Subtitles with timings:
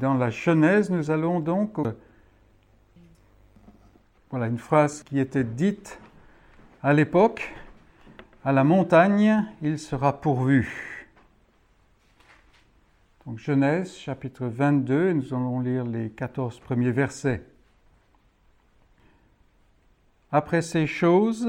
[0.00, 1.78] Dans la Genèse, nous allons donc...
[4.28, 5.98] Voilà une phrase qui était dite
[6.82, 7.54] à l'époque.
[8.44, 11.08] À la montagne, il sera pourvu.
[13.24, 17.42] Donc Genèse chapitre 22, nous allons lire les 14 premiers versets.
[20.30, 21.48] Après ces choses,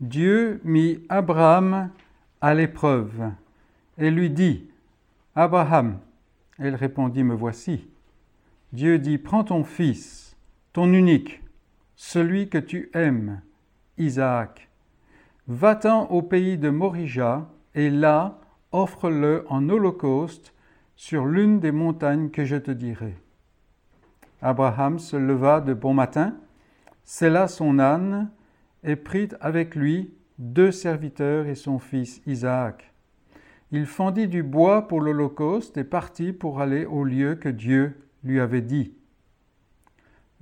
[0.00, 1.90] Dieu mit Abraham
[2.40, 3.30] à l'épreuve
[3.98, 4.70] et lui dit,
[5.34, 5.98] Abraham,
[6.62, 7.88] elle répondit, Me voici.
[8.72, 10.36] Dieu dit, Prends ton fils,
[10.72, 11.42] ton unique,
[11.96, 13.42] celui que tu aimes,
[13.98, 14.68] Isaac.
[15.48, 20.54] Va-t'en au pays de Morija, et là, offre-le en holocauste
[20.96, 23.16] sur l'une des montagnes que je te dirai.
[24.40, 26.36] Abraham se leva de bon matin,
[27.04, 28.30] sella son âne,
[28.84, 32.91] et prit avec lui deux serviteurs et son fils Isaac
[33.72, 38.38] il fendit du bois pour l'Holocauste et partit pour aller au lieu que Dieu lui
[38.38, 38.94] avait dit.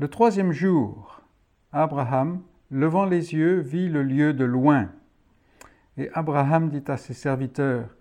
[0.00, 1.22] Le troisième jour,
[1.72, 4.90] Abraham, levant les yeux, vit le lieu de loin.
[5.96, 7.94] Et Abraham dit à ses serviteurs,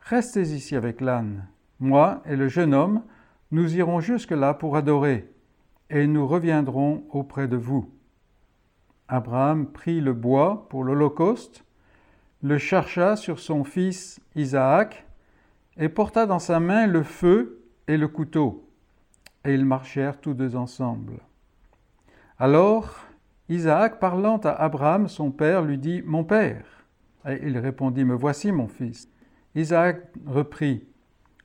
[0.00, 1.46] Restez ici avec l'âne.
[1.78, 3.02] Moi et le jeune homme,
[3.50, 5.30] nous irons jusque-là pour adorer,
[5.90, 7.92] et nous reviendrons auprès de vous.
[9.08, 11.64] Abraham prit le bois pour l'Holocauste,
[12.42, 15.06] le chercha sur son fils Isaac
[15.76, 18.68] et porta dans sa main le feu et le couteau.
[19.44, 21.20] Et ils marchèrent tous deux ensemble.
[22.38, 22.96] Alors
[23.48, 26.64] Isaac, parlant à Abraham, son père, lui dit Mon père.
[27.26, 29.08] Et il répondit Me voici, mon fils.
[29.54, 30.86] Isaac reprit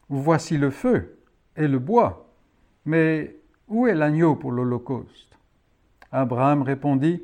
[0.07, 1.17] Voici le feu
[1.55, 2.31] et le bois,
[2.85, 3.37] mais
[3.67, 5.35] où est l'agneau pour l'Holocauste?
[6.11, 7.23] Abraham répondit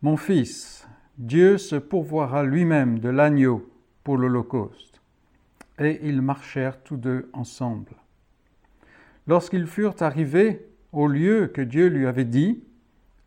[0.00, 0.88] Mon fils,
[1.20, 3.70] Dieu se pourvoira lui-même de l'agneau
[4.04, 5.02] pour l'Holocauste.
[5.78, 7.92] Et ils marchèrent tous deux ensemble.
[9.26, 12.64] Lorsqu'ils furent arrivés au lieu que Dieu lui avait dit,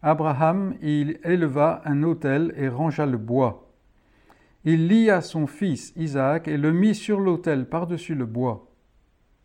[0.02, 3.71] Abraham éleva un autel et rangea le bois.
[4.65, 8.71] Il lia son fils Isaac et le mit sur l'autel par-dessus le bois.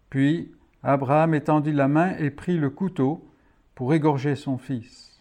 [0.08, 3.28] Puis Abraham étendit la main et prit le couteau
[3.74, 5.17] pour égorger son fils.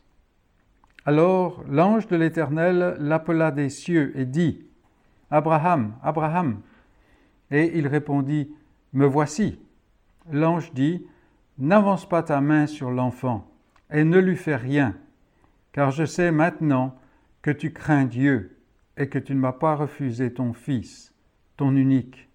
[1.08, 4.66] Alors l'ange de l'Éternel l'appela des cieux et dit,
[5.32, 6.60] Abraham, Abraham.
[7.50, 8.54] Et il répondit,
[8.92, 9.58] Me voici.
[10.30, 11.08] L'ange dit,
[11.60, 13.50] N'avance pas ta main sur l'enfant,
[13.90, 14.96] et ne lui fais rien,
[15.72, 16.94] car je sais maintenant
[17.42, 18.58] que tu crains Dieu,
[18.98, 21.14] et que tu ne m'as pas refusé ton fils,
[21.56, 22.28] ton unique.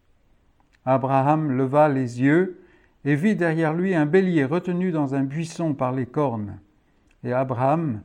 [0.87, 2.63] Abraham leva les yeux
[3.05, 6.59] et vit derrière lui un bélier retenu dans un buisson par les cornes.
[7.23, 8.01] Et Abraham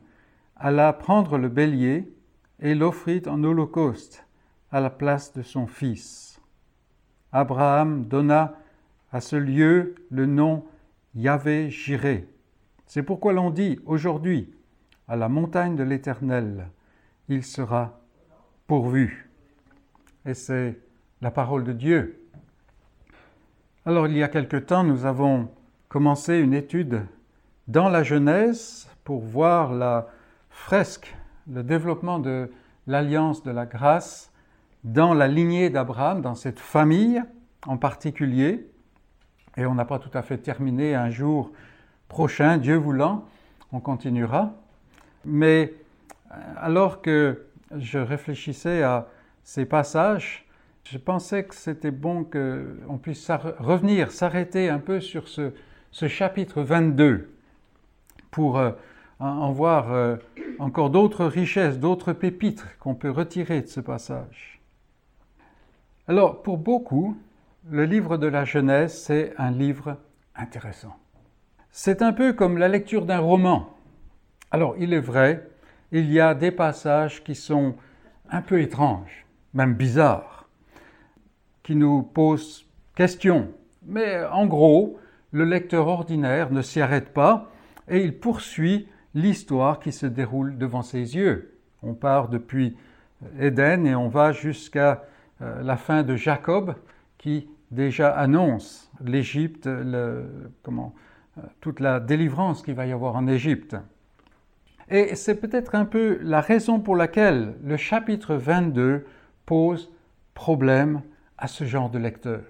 [0.58, 2.12] alla prendre le bélier
[2.60, 4.26] et l'offrit en holocauste
[4.70, 6.40] à la place de son fils.
[7.32, 8.56] Abraham donna
[9.12, 10.64] à ce lieu le nom
[11.14, 12.28] Yahvé Jiré.
[12.86, 14.52] C'est pourquoi l'on dit aujourd'hui,
[15.06, 16.68] à la montagne de l'Éternel,
[17.28, 18.00] il sera
[18.66, 19.30] pourvu.
[20.26, 20.78] Et c'est
[21.20, 22.22] la parole de Dieu.
[23.86, 25.48] Alors il y a quelque temps, nous avons
[25.88, 27.06] commencé une étude
[27.68, 30.08] dans la Genèse pour voir la
[30.58, 31.16] fresque,
[31.50, 32.50] le développement de
[32.86, 34.32] l'alliance de la grâce
[34.84, 37.22] dans la lignée d'Abraham, dans cette famille
[37.66, 38.68] en particulier.
[39.56, 41.52] Et on n'a pas tout à fait terminé un jour
[42.08, 43.24] prochain, Dieu voulant,
[43.72, 44.52] on continuera.
[45.24, 45.72] Mais
[46.30, 47.46] euh, alors que
[47.76, 49.08] je réfléchissais à
[49.44, 50.46] ces passages,
[50.84, 55.52] je pensais que c'était bon qu'on puisse revenir, s'arrêter un peu sur ce,
[55.92, 57.30] chapitre 22
[58.30, 58.72] pour euh,
[59.20, 60.16] en voir euh,
[60.58, 64.60] encore d'autres richesses, d'autres pépites qu'on peut retirer de ce passage.
[66.06, 67.16] Alors, pour beaucoup,
[67.68, 69.96] le livre de la Genèse, c'est un livre
[70.34, 70.96] intéressant.
[71.70, 73.76] C'est un peu comme la lecture d'un roman.
[74.50, 75.48] Alors, il est vrai,
[75.92, 77.74] il y a des passages qui sont
[78.30, 80.48] un peu étranges, même bizarres,
[81.62, 83.48] qui nous posent question.
[83.84, 84.98] Mais en gros,
[85.32, 87.50] le lecteur ordinaire ne s'y arrête pas
[87.88, 91.58] et il poursuit l'histoire qui se déroule devant ses yeux.
[91.82, 92.76] On part depuis
[93.38, 95.04] Éden et on va jusqu'à
[95.40, 96.74] euh, la fin de Jacob
[97.18, 100.26] qui déjà annonce l'Égypte, euh,
[101.60, 103.76] toute la délivrance qu'il va y avoir en Égypte.
[104.90, 109.04] Et c'est peut-être un peu la raison pour laquelle le chapitre 22
[109.44, 109.92] pose
[110.34, 111.02] problème
[111.36, 112.42] à ce genre de lecteur.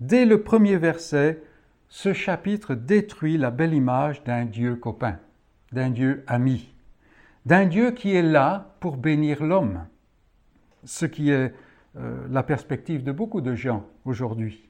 [0.00, 1.42] Dès le premier verset,
[1.94, 5.20] ce chapitre détruit la belle image d'un Dieu copain,
[5.70, 6.74] d'un Dieu ami,
[7.46, 9.86] d'un Dieu qui est là pour bénir l'homme,
[10.82, 11.54] ce qui est
[11.96, 14.68] euh, la perspective de beaucoup de gens aujourd'hui.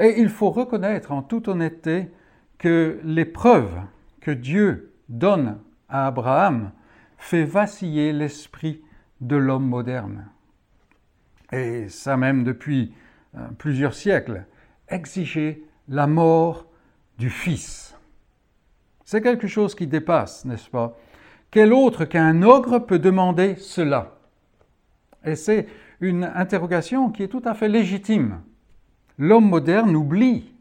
[0.00, 2.10] Et il faut reconnaître en toute honnêteté
[2.58, 3.82] que l'épreuve
[4.20, 6.72] que Dieu donne à Abraham
[7.16, 8.82] fait vaciller l'esprit
[9.20, 10.26] de l'homme moderne.
[11.52, 12.92] Et ça même depuis
[13.36, 14.46] euh, plusieurs siècles,
[14.88, 16.66] exiger la mort
[17.18, 17.96] du Fils.
[19.04, 20.96] C'est quelque chose qui dépasse, n'est-ce pas?
[21.50, 24.18] Quel autre qu'un ogre peut demander cela?
[25.24, 25.68] Et c'est
[26.00, 28.42] une interrogation qui est tout à fait légitime.
[29.18, 30.52] L'homme moderne oublie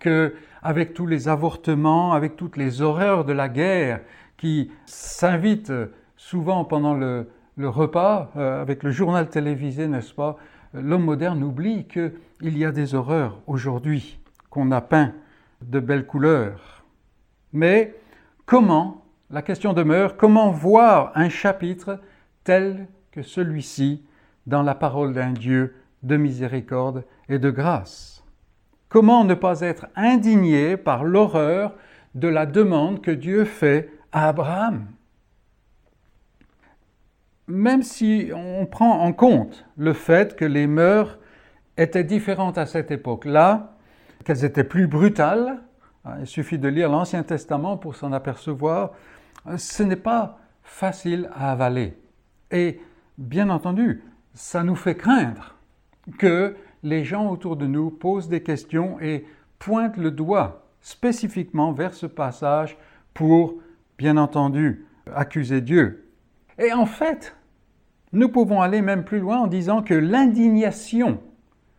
[0.00, 4.00] que, avec tous les avortements, avec toutes les horreurs de la guerre
[4.36, 5.72] qui s'invitent
[6.16, 7.28] souvent pendant le,
[7.58, 10.36] repas, euh, avec le journal télévisé, n'est-ce pas?
[10.72, 14.18] L'homme moderne oublie qu'il y a des horreurs aujourd'hui
[14.54, 15.12] qu'on a peint
[15.62, 16.84] de belles couleurs.
[17.52, 17.92] Mais
[18.46, 22.00] comment, la question demeure, comment voir un chapitre
[22.44, 24.04] tel que celui-ci
[24.46, 25.74] dans la parole d'un Dieu
[26.04, 28.24] de miséricorde et de grâce?
[28.88, 31.74] Comment ne pas être indigné par l'horreur
[32.14, 34.86] de la demande que Dieu fait à Abraham?
[37.48, 41.18] Même si on prend en compte le fait que les mœurs
[41.76, 43.73] étaient différentes à cette époque-là,
[44.24, 45.60] qu'elles étaient plus brutales,
[46.04, 48.92] hein, il suffit de lire l'Ancien Testament pour s'en apercevoir,
[49.56, 51.98] ce n'est pas facile à avaler.
[52.50, 52.80] Et
[53.18, 55.54] bien entendu, ça nous fait craindre
[56.18, 59.26] que les gens autour de nous posent des questions et
[59.58, 62.76] pointent le doigt spécifiquement vers ce passage
[63.14, 63.54] pour,
[63.96, 66.10] bien entendu, accuser Dieu.
[66.58, 67.36] Et en fait,
[68.12, 71.20] nous pouvons aller même plus loin en disant que l'indignation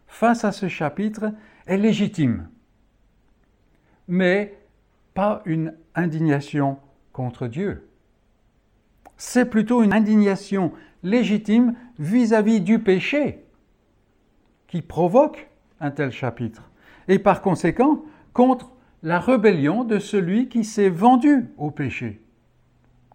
[0.07, 1.31] face à ce chapitre
[1.68, 2.50] est légitime,
[4.08, 4.58] mais
[5.14, 6.78] pas une indignation
[7.14, 7.88] contre Dieu.
[9.18, 10.74] C'est plutôt une indignation
[11.04, 13.46] légitime vis-à-vis du péché
[14.68, 16.70] qui provoque un tel chapitre,
[17.08, 18.04] et par conséquent
[18.34, 18.72] contre
[19.04, 22.22] la rébellion de celui qui s'est vendu au péché,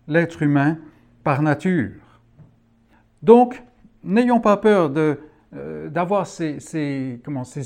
[0.09, 0.79] l'être humain
[1.25, 2.21] par nature.
[3.23, 3.63] Donc,
[4.05, 4.91] n'ayons pas peur
[5.55, 7.21] euh, d'avoir ces, ces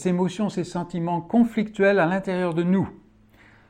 [0.07, 2.89] émotions, ces sentiments conflictuels à l'intérieur de nous.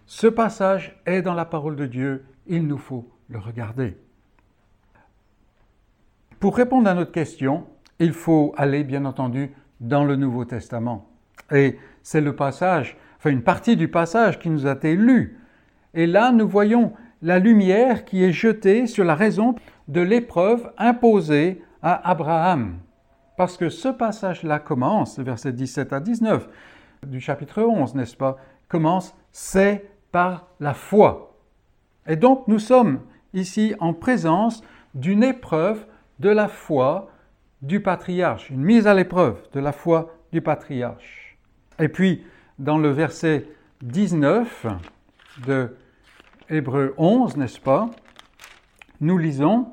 [0.06, 3.96] Ce passage est dans la parole de Dieu, il nous faut le regarder.
[6.38, 7.66] Pour répondre à notre question,
[7.98, 9.50] il faut aller, bien entendu,
[9.80, 11.08] dans le Nouveau Testament.
[11.50, 15.40] Et c'est le passage, enfin une partie du passage qui nous a été lu.
[15.94, 19.54] Et là, nous voyons la lumière qui est jetée sur la raison
[19.88, 22.78] de l'épreuve imposée à Abraham.
[23.36, 26.48] Parce que ce passage-là commence, verset 17 à 19
[27.06, 28.36] du chapitre 11, n'est-ce pas,
[28.68, 31.36] commence, c'est par la foi.
[32.06, 33.00] Et donc nous sommes
[33.32, 34.62] ici en présence
[34.94, 35.86] d'une épreuve
[36.20, 37.10] de la foi
[37.62, 41.36] du patriarche, une mise à l'épreuve de la foi du patriarche.
[41.78, 42.24] Et puis,
[42.58, 43.48] dans le verset
[43.82, 44.66] 19
[45.46, 45.76] de
[46.48, 47.90] Hébreu 11, n'est-ce pas,
[49.00, 49.72] nous lisons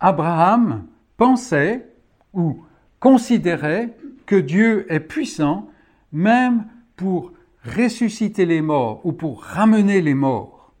[0.00, 0.86] Abraham
[1.16, 1.86] pensait
[2.32, 2.64] ou
[3.00, 3.96] considérait
[4.26, 5.68] que Dieu est puissant
[6.12, 6.66] même
[6.96, 7.32] pour
[7.64, 10.72] ressusciter les morts ou pour ramener les morts.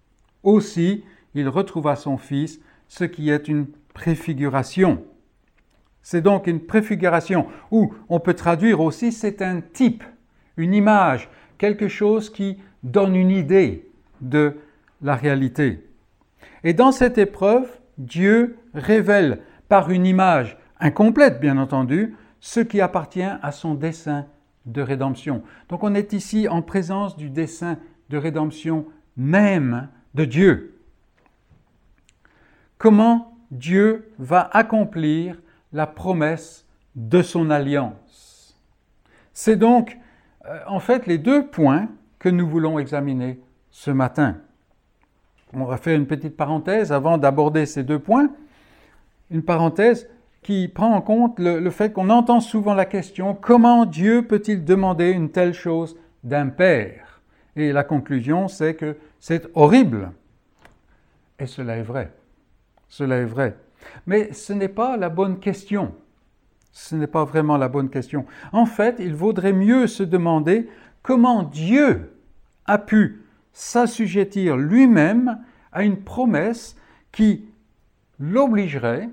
[0.42, 1.04] Aussi,
[1.34, 5.02] il retrouva son fils, ce qui est une préfiguration.
[6.02, 10.04] C'est donc une préfiguration, ou on peut traduire aussi c'est un type,
[10.56, 11.28] une image,
[11.58, 13.90] quelque chose qui donne une idée
[14.20, 14.56] de
[15.02, 15.84] la réalité.
[16.64, 23.22] Et dans cette épreuve, Dieu révèle par une image incomplète, bien entendu, ce qui appartient
[23.22, 24.26] à son dessein
[24.66, 25.42] de rédemption.
[25.68, 27.78] Donc on est ici en présence du dessein
[28.10, 28.86] de rédemption
[29.16, 30.78] même de Dieu
[32.78, 35.36] comment Dieu va accomplir
[35.72, 38.58] la promesse de son alliance?
[39.34, 39.98] C'est donc
[40.46, 41.88] euh, en fait les deux points
[42.18, 43.40] que nous voulons examiner
[43.70, 44.38] ce matin.
[45.54, 48.30] On va faire une petite parenthèse avant d'aborder ces deux points,
[49.30, 50.08] une parenthèse
[50.42, 54.64] qui prend en compte le, le fait qu'on entend souvent la question comment Dieu peut-il
[54.64, 57.20] demander une telle chose d'un père?
[57.56, 60.12] Et la conclusion, c'est que c'est horrible.
[61.38, 62.12] Et cela est vrai.
[62.88, 63.56] Cela est vrai.
[64.06, 65.94] Mais ce n'est pas la bonne question.
[66.72, 68.26] Ce n'est pas vraiment la bonne question.
[68.52, 70.68] En fait, il vaudrait mieux se demander
[71.02, 72.12] comment Dieu
[72.66, 75.38] a pu s'assujettir lui-même
[75.72, 76.76] à une promesse
[77.12, 77.44] qui
[78.18, 79.08] l'obligerait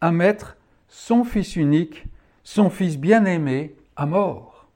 [0.00, 0.56] à mettre
[0.88, 2.04] son Fils unique,
[2.42, 4.68] son Fils bien-aimé, à mort.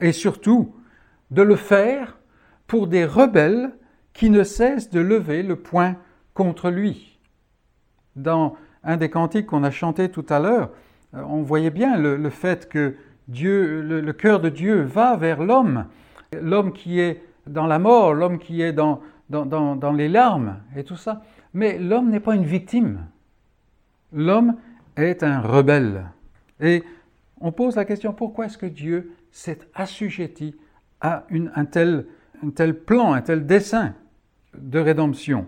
[0.00, 0.74] Et surtout,
[1.30, 2.18] de le faire
[2.66, 3.72] pour des rebelles
[4.12, 5.96] qui ne cessent de lever le poing
[6.34, 7.18] contre lui.
[8.16, 10.70] Dans un des cantiques qu'on a chanté tout à l'heure,
[11.14, 12.96] euh, on voyait bien le, fait que
[13.28, 15.86] Dieu, le, cœur de Dieu va vers l'homme,
[16.32, 20.96] l'homme qui est dans la mort, l'homme qui est dans, dans, les larmes et tout
[20.96, 21.22] ça.
[21.54, 23.06] Mais l'homme n'est pas une victime.
[24.12, 24.56] L'homme
[24.96, 26.06] est un rebelle.
[26.60, 26.82] Et
[27.40, 30.54] on pose la question, pourquoi est-ce que Dieu s'est assujetti
[31.00, 32.06] à un, tel,
[32.44, 33.94] un tel plan, un tel dessein
[34.56, 35.46] de rédemption?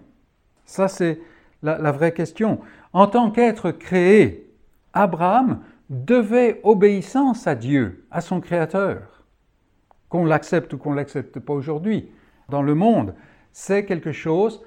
[0.65, 1.21] Ça, c'est
[1.63, 2.61] la, vraie question.
[2.93, 4.51] En tant qu'être créé,
[4.93, 5.61] Abraham
[5.91, 9.22] devait obéissance à Dieu, à son Créateur.
[10.13, 12.11] Qu'on l'accepte ou qu'on ne l'accepte pas aujourd'hui,
[12.51, 13.15] dans le monde,
[13.51, 14.63] c'est quelque chose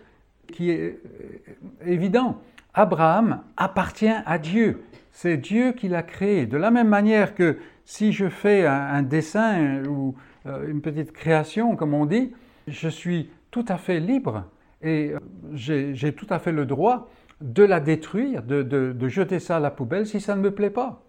[0.51, 2.41] qui est euh, évident.
[2.73, 4.81] Abraham appartient à Dieu.
[5.11, 6.47] C'est Dieu qui l'a créé.
[6.47, 10.15] De la même manière que si je fais un, dessin ou
[10.47, 12.33] euh, une petite création, comme on dit,
[12.67, 14.45] je suis tout à fait libre
[14.81, 15.19] et euh,
[15.53, 17.07] j'ai tout à fait le droit
[17.39, 21.03] de la détruire, de, jeter ça à la poubelle si ça ne me plaît pas.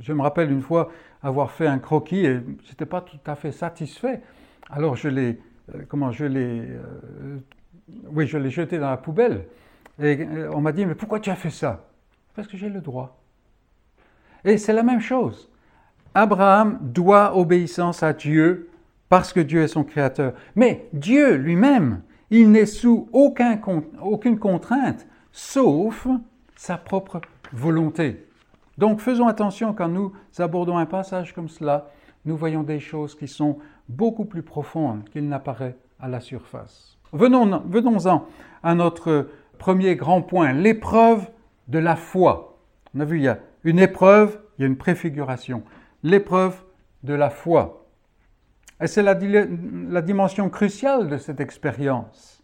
[0.00, 0.90] Je me rappelle une fois
[1.22, 4.22] avoir fait un croquis et je n'étais pas tout à fait satisfait.
[4.70, 5.38] Alors je l'ai,
[5.74, 6.68] euh, comment je l'ai,
[8.12, 9.46] oui, je l'ai jeté dans la poubelle.
[10.02, 11.86] Et on m'a dit, mais pourquoi tu as fait ça?
[12.34, 13.20] Parce que j'ai le droit.
[14.44, 15.50] Et c'est la même chose.
[16.14, 18.70] Abraham doit obéissance à Dieu
[19.08, 20.32] parce que Dieu est son créateur.
[20.56, 26.06] Mais Dieu lui-même, il n'est sous aucune contrainte, sauf
[26.56, 27.20] sa propre
[27.52, 28.26] volonté.
[28.80, 31.90] Donc faisons attention quand nous abordons un passage comme cela,
[32.24, 33.58] nous voyons des choses qui sont
[33.90, 36.96] beaucoup plus profondes qu'il n'apparaît à la surface.
[37.12, 38.26] Venons-en
[38.62, 41.28] à notre premier grand point, l'épreuve
[41.68, 42.58] de la foi.
[42.94, 45.62] On a vu, il y a une épreuve, il y a une préfiguration.
[46.02, 46.64] L'épreuve
[47.02, 47.86] de la foi.
[48.80, 52.42] Et c'est la, la, dimension cruciale de cette expérience.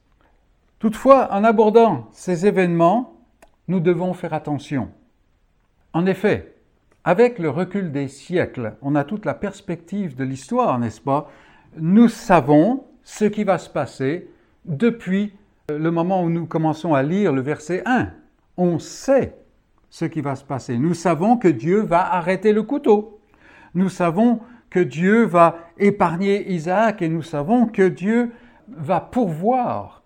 [0.81, 3.23] Toutefois, en abordant ces événements,
[3.69, 4.91] nous devons faire attention.
[5.97, 6.53] En effet,
[7.05, 11.31] avec le recul des siècles, on a toute la perspective de l'histoire, n'est-ce pas?
[11.79, 14.29] Nous savons ce qui va se passer
[14.67, 15.33] depuis
[15.71, 18.11] le moment où nous commençons à lire le verset 1.
[18.59, 19.39] On sait
[19.89, 20.77] ce qui va se passer.
[20.77, 23.19] Nous savons que Dieu va arrêter le couteau.
[23.73, 28.33] Nous savons que Dieu va épargner Isaac et nous savons que Dieu
[28.69, 30.03] va pourvoir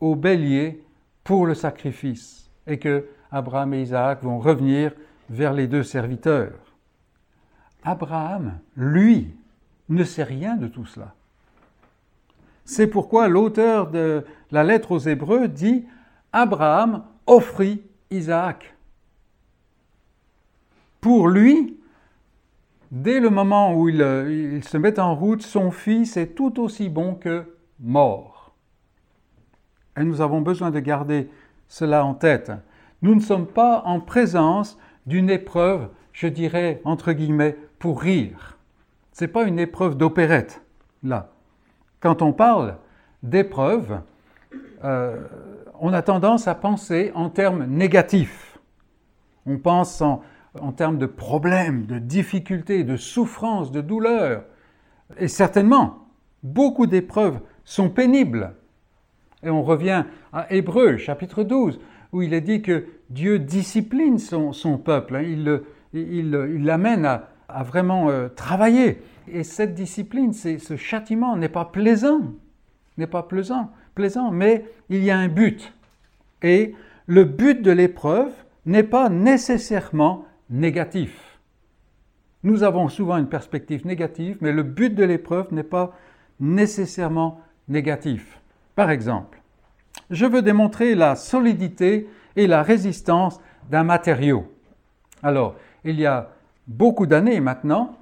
[0.00, 0.82] au bélier
[1.24, 4.92] pour le sacrifice et que Abraham et Isaac vont revenir
[5.28, 6.74] vers les deux serviteurs.
[7.82, 9.34] Abraham, lui,
[9.88, 11.14] ne sait rien de tout cela.
[12.64, 15.86] C'est pourquoi l'auteur de la lettre aux Hébreux dit
[16.32, 18.76] Abraham offrit Isaac
[21.06, 21.78] pour lui,
[22.90, 27.14] dès le moment où il, se met en route, son fils est tout aussi bon
[27.14, 27.44] que
[27.78, 28.52] mort.
[29.96, 31.30] Et nous avons besoin de garder
[31.68, 32.50] cela en tête.
[33.02, 34.76] Nous ne sommes pas en présence
[35.06, 38.58] d'une épreuve, je dirais, entre guillemets, pour rire.
[39.12, 40.62] Ce n'est pas une épreuve d'opérette,
[41.02, 41.30] là.
[42.00, 42.76] Quand on parle
[43.22, 44.00] d'épreuve,
[44.84, 45.16] euh,
[45.80, 48.58] on a tendance à penser en termes négatifs.
[49.46, 50.22] On pense en,
[50.60, 54.44] en termes de problèmes, de difficultés, de souffrances, de douleurs.
[55.18, 56.06] Et certainement,
[56.42, 58.54] beaucoup d'épreuves sont pénibles.
[59.42, 61.78] Et on revient à Hébreu, chapitre 12,
[62.12, 65.22] où il est dit que Dieu discipline son, peuple, hein.
[65.92, 69.02] il l'amène à, vraiment euh, travailler.
[69.28, 72.20] Et cette discipline, ce châtiment n'est pas plaisant,
[72.96, 75.72] n'est pas plaisant, plaisant, mais il y a un but.
[76.42, 76.74] Et
[77.06, 78.32] le but de l'épreuve
[78.66, 81.38] n'est pas nécessairement négatif.
[82.42, 85.96] Nous avons souvent une perspective négative, mais le but de l'épreuve n'est pas
[86.38, 88.40] nécessairement négatif.
[88.74, 89.35] Par exemple,
[90.10, 94.52] je veux démontrer la solidité et la résistance d'un matériau.
[95.22, 96.30] Alors, il y a
[96.66, 97.96] beaucoup d'années maintenant,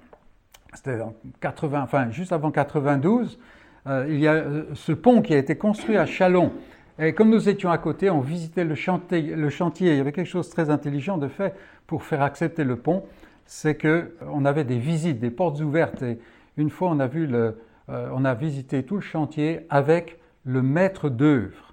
[0.75, 3.39] c'était en 80, enfin juste avant 92,
[3.87, 6.53] euh, il y a euh, ce pont qui a été construit à Chalon.
[6.99, 9.19] Et comme nous étions à côté, on visitait le chantier.
[9.21, 11.55] Il y avait quelque chose de très intelligent de fait
[11.87, 13.05] pour faire accepter le pont,
[13.47, 16.03] c'est qu'on avait des visites, des portes ouvertes.
[16.03, 16.19] Et
[16.57, 17.53] une fois, on a, vu euh,
[17.89, 21.63] on a visité tout le chantier avec le maître d'œuvre.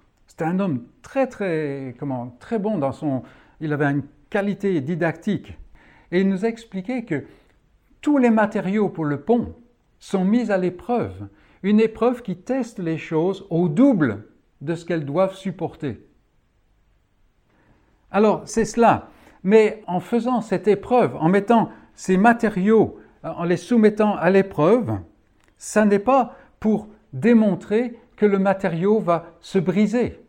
[0.41, 3.21] C'était un homme très, très, comment, très bon dans son...
[3.59, 5.55] Il avait une qualité didactique.
[6.11, 7.25] Et il nous a expliqué que
[8.01, 9.53] tous les matériaux pour le pont
[9.99, 11.27] sont mis à l'épreuve.
[11.61, 14.23] Une épreuve qui teste les choses au double
[14.61, 16.07] de ce qu'elles doivent supporter.
[18.09, 19.09] Alors, c'est cela.
[19.43, 24.91] Mais en faisant cette épreuve, en mettant ces matériaux, en les soumettant à l'épreuve,
[25.59, 30.20] ça n'est pas pour démontrer que le matériau va se briser,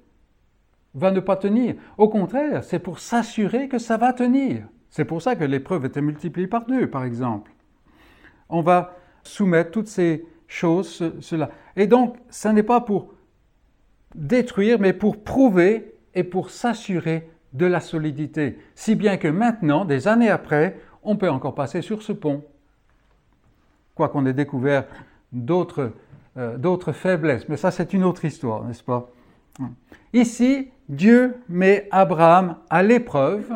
[0.94, 1.74] va ne pas tenir.
[1.98, 4.64] Au contraire, c'est pour s'assurer que ça va tenir.
[4.90, 7.50] C'est pour ça que l'épreuve était multipliée par deux, par exemple.
[8.48, 11.50] On va soumettre toutes ces choses, cela.
[11.76, 13.14] Et donc, ça n'est pas pour
[14.14, 18.58] détruire, mais pour prouver et pour s'assurer de la solidité.
[18.74, 22.44] Si bien que maintenant, des années après, on peut encore passer sur ce pont.
[23.94, 24.84] Quoi qu'on ait découvert
[25.32, 25.92] d'autres
[26.36, 27.48] euh, faiblesses.
[27.48, 29.10] Mais ça, c'est une autre histoire, n'est-ce pas?
[30.12, 33.50] Ici, Dieu met Abraham à l'épreuve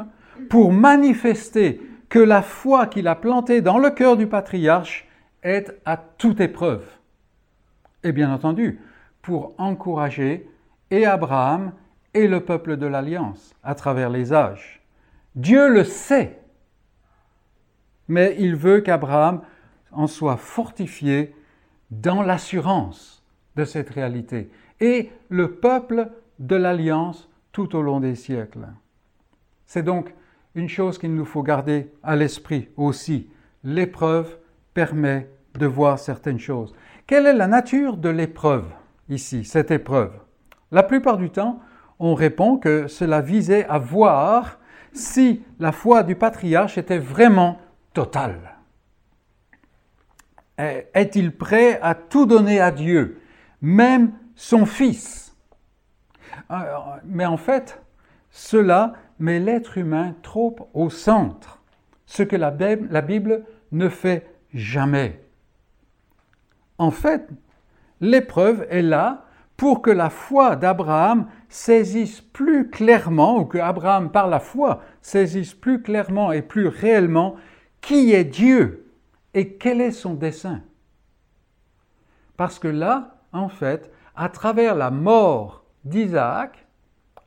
[0.48, 5.06] pour manifester que la foi qu'il a plantée dans le cœur du patriarche
[5.42, 6.86] est à toute épreuve.
[8.02, 8.80] Et bien entendu,
[9.20, 10.48] pour encourager
[10.90, 11.72] et Abraham
[12.14, 14.82] et le peuple de l'Alliance à travers les âges.
[15.34, 16.40] Dieu le sait,
[18.08, 19.42] mais il veut qu'Abraham
[19.92, 21.34] en soit fortifié
[21.90, 23.22] dans l'assurance
[23.56, 24.50] de cette réalité
[24.80, 28.66] et le peuple de l'Alliance tout au long des siècles.
[29.66, 30.14] C'est donc
[30.54, 33.28] une chose qu'il nous faut garder à l'esprit aussi.
[33.64, 34.36] L'épreuve
[34.74, 36.74] permet de voir certaines choses.
[37.06, 38.66] Quelle est la nature de l'épreuve
[39.08, 40.12] ici, cette épreuve?
[40.70, 41.60] La plupart du temps,
[41.98, 44.58] on répond que cela visait à voir
[44.92, 47.58] si la foi du patriarche était vraiment
[47.92, 48.56] totale.
[50.58, 53.20] Est-il prêt à tout donner à Dieu,
[53.60, 55.25] même son fils?
[57.04, 57.80] Mais en fait,
[58.30, 61.62] cela met l'être humain trop au centre,
[62.06, 65.22] ce que la Bible ne fait jamais.
[66.78, 67.28] En fait,
[68.00, 69.24] l'épreuve est là
[69.56, 75.54] pour que la foi d'Abraham saisisse plus clairement, ou que Abraham par la foi saisisse
[75.54, 77.36] plus clairement et plus réellement
[77.80, 78.92] qui est Dieu
[79.32, 80.60] et quel est son dessein.
[82.36, 86.66] Parce que là, en fait, à travers la mort d'Isaac,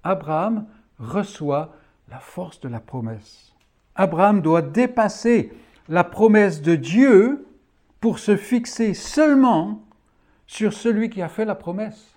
[0.04, 1.76] Abraham reçoit
[2.10, 3.54] la force de la promesse.
[3.96, 5.52] Abraham doit dépasser
[5.88, 7.48] la promesse de Dieu
[8.00, 9.84] pour se fixer seulement
[10.48, 12.16] sur celui qui a fait la promesse.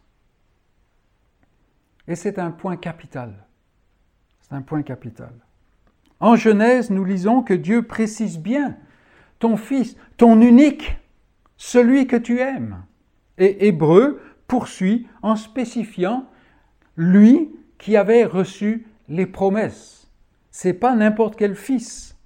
[2.06, 3.46] Et c'est un point capital.
[4.40, 5.32] C'est un point capital.
[6.20, 8.76] En Genèse, nous lisons que Dieu précise bien
[9.38, 10.96] ton fils, ton unique,
[11.56, 12.84] celui que tu aimes.
[13.38, 16.26] Et Hébreu poursuit en spécifiant
[16.96, 20.10] lui qui avait reçu les promesses.
[20.50, 22.16] C'est pas n'importe quel fils.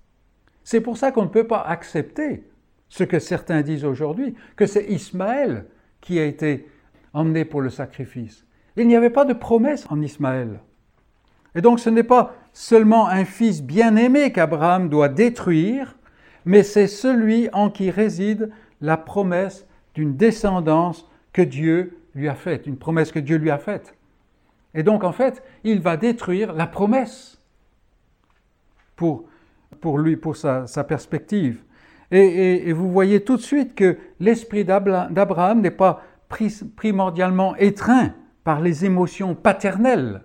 [0.65, 2.45] C'est pour ça qu'on ne peut pas accepter
[2.89, 5.67] ce que certains disent aujourd'hui, que c'est Ismaël
[6.01, 6.69] qui a été
[7.13, 8.45] emmené pour le sacrifice.
[8.77, 10.61] Il n'y avait pas de promesse en Ismaël.
[11.55, 15.97] Et donc ce n'est pas seulement un fils bien-aimé qu'Abraham doit détruire,
[16.45, 18.51] mais c'est celui en qui réside
[18.81, 23.59] la promesse d'une descendance que Dieu lui a faite, une promesse que Dieu lui a
[23.59, 23.96] faite.
[24.77, 27.43] Et donc en fait, il va détruire la promesse
[28.95, 29.29] pour,
[29.99, 31.63] lui, pour sa, perspective.
[32.13, 36.03] Et, et, vous voyez tout de suite que l'esprit d'Abraham n'est pas
[36.77, 40.23] primordialement étreint par les émotions paternelles.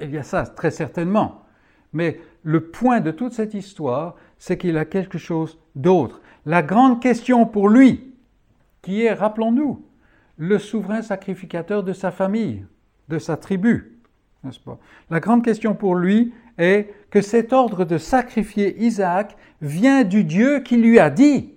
[0.00, 1.44] Il y a ça, très certainement.
[1.92, 6.20] Mais le point de toute cette histoire, c'est qu'il a quelque chose d'autre.
[6.46, 8.14] La grande question pour lui,
[8.82, 9.84] qui est, rappelons-nous,
[10.36, 12.64] le souverain sacrificateur de sa famille,
[13.08, 13.98] de sa tribu,
[14.44, 14.78] n'est-ce pas?
[15.10, 20.60] La grande question pour lui est que cet ordre de sacrifier Isaac vient du Dieu
[20.60, 21.54] qui lui a dit,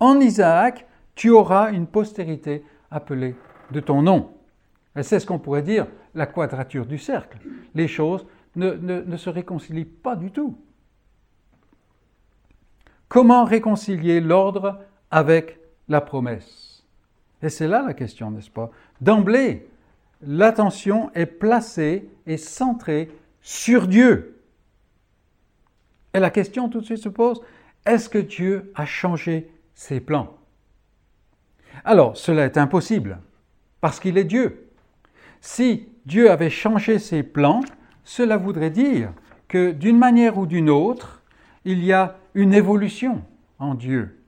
[0.00, 3.34] en Isaac, tu auras une postérité appelée
[3.70, 4.32] de ton nom.
[5.02, 7.38] C'est ce qu'on pourrait dire la quadrature du cercle.
[7.74, 10.56] Les choses ne, se réconcilient pas du tout.
[13.08, 14.80] Comment réconcilier l'ordre
[15.10, 16.84] avec la promesse?
[17.42, 18.70] Et c'est là la question, n'est-ce pas?
[19.00, 19.68] D'emblée,
[20.26, 23.10] l'attention est placée et centrée
[23.40, 24.40] sur Dieu.
[26.14, 27.42] Et la question tout de suite se pose,
[27.86, 30.36] est-ce que Dieu a changé ses plans?
[31.84, 33.18] Alors, cela est impossible,
[33.80, 34.70] parce qu'il est Dieu.
[35.40, 37.60] Si Dieu avait changé ses plans,
[38.04, 39.12] cela voudrait dire
[39.48, 41.22] que d'une manière ou d'une autre,
[41.64, 43.22] il y a une évolution
[43.58, 44.20] en Dieu.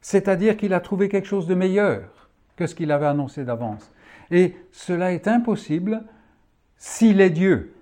[0.00, 3.92] C'est-à-dire qu'il a trouvé quelque chose de meilleur que ce qu'il avait annoncé d'avance.
[4.30, 6.02] Et cela est impossible
[6.76, 7.74] s'il est Dieu.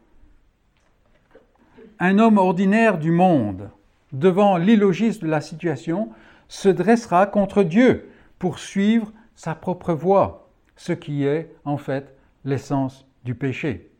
[1.98, 3.70] Un homme ordinaire du monde,
[4.12, 6.10] devant l'illogisme de la situation,
[6.48, 13.06] se dressera contre Dieu pour suivre sa propre voie, ce qui est en fait l'essence
[13.24, 13.90] du péché.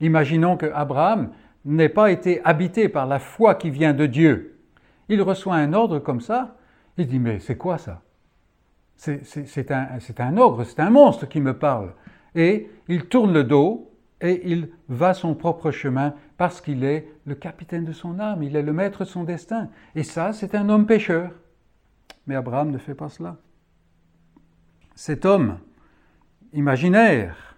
[0.00, 1.30] Imaginons que Abraham
[1.64, 4.58] n'ait pas été habité par la foi qui vient de Dieu.
[5.08, 6.56] Il reçoit un ordre comme ça,
[6.96, 8.00] il dit mais c'est quoi ça?
[9.00, 11.94] C'est un, ogre, c'est un monstre qui me parle.
[12.34, 17.34] Et il tourne le dos et il va son propre chemin parce qu'il est le
[17.34, 19.70] capitaine de son âme, il est le maître de son destin.
[19.94, 21.30] Et ça, c'est un homme pécheur.
[22.26, 23.38] Mais Abraham ne fait pas cela.
[24.94, 25.58] Cet homme
[26.52, 27.56] imaginaire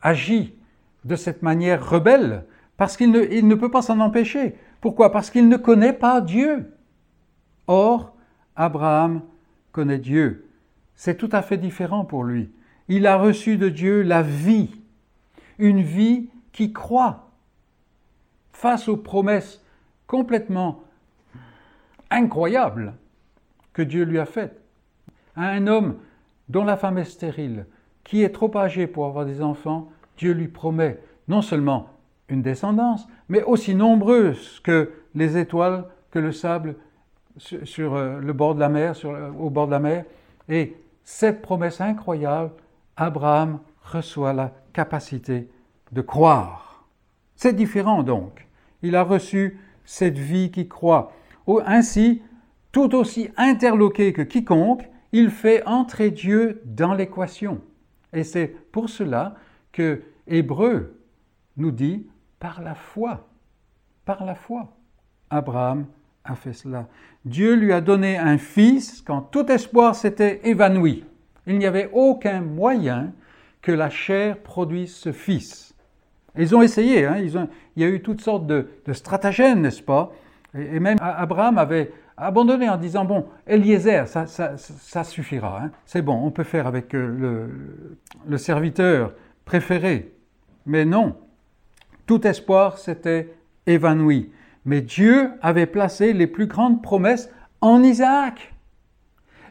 [0.00, 0.56] agit
[1.04, 4.56] de cette manière rebelle parce qu'il ne peut pas s'en empêcher.
[4.80, 5.12] Pourquoi?
[5.12, 6.76] Parce qu'il ne connaît pas Dieu.
[7.68, 8.16] Or,
[8.56, 9.22] Abraham
[9.72, 10.48] connaît Dieu.
[10.94, 12.50] C'est tout à fait différent pour lui.
[12.88, 14.70] Il a reçu de Dieu la vie,
[15.58, 17.30] une vie qui croit
[18.52, 19.64] face aux promesses
[20.06, 20.84] complètement
[22.10, 22.94] incroyables
[23.72, 24.60] que Dieu lui a faites.
[25.34, 25.96] un homme
[26.50, 27.66] dont la femme est stérile,
[28.04, 31.88] qui est trop âgé pour avoir des enfants, Dieu lui promet non seulement
[32.28, 36.76] une descendance, mais aussi nombreuse que les étoiles, que le sable
[37.36, 38.94] sur, euh, le bord de la mer,
[39.38, 40.04] au bord de la mer.
[40.48, 42.52] Et cette promesse incroyable,
[42.96, 45.48] Abraham reçoit la capacité
[45.92, 46.86] de croire.
[47.36, 48.46] C'est différent donc.
[48.82, 51.12] Il a reçu cette vie qui croit.
[51.66, 52.22] Ainsi,
[52.70, 57.60] tout aussi interloqué que quiconque, il fait entrer Dieu dans l'équation.
[58.12, 59.34] Et c'est pour cela
[59.72, 60.98] que Hébreu
[61.56, 62.06] nous dit
[62.38, 63.28] par la foi.
[64.04, 64.74] Par la foi.
[65.30, 65.86] Abraham
[66.24, 66.88] a fait cela.
[67.24, 71.04] Dieu lui a donné un fils quand tout espoir s'était évanoui.
[71.46, 73.12] Il n'y avait aucun moyen
[73.60, 75.74] que la chair produise ce fils.
[76.36, 79.82] Ils ont essayé, hein, ils ont, il y a eu toutes sortes de, stratagèmes, n'est-ce
[79.82, 80.12] pas?
[80.54, 85.70] Et, même Abraham avait abandonné en disant, bon, Eliezer, ça, suffira, hein.
[85.84, 87.48] c'est bon, on peut faire avec euh,
[88.26, 89.12] le serviteur
[89.44, 90.12] préféré.
[90.66, 91.16] Mais non,
[92.06, 93.34] tout espoir s'était
[93.66, 94.30] évanoui.
[94.64, 98.54] Mais Dieu avait placé les plus grandes promesses en Isaac.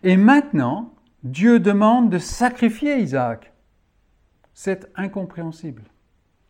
[0.03, 0.93] Et maintenant,
[1.23, 3.53] Dieu demande de sacrifier Isaac.
[4.53, 5.83] C'est incompréhensible.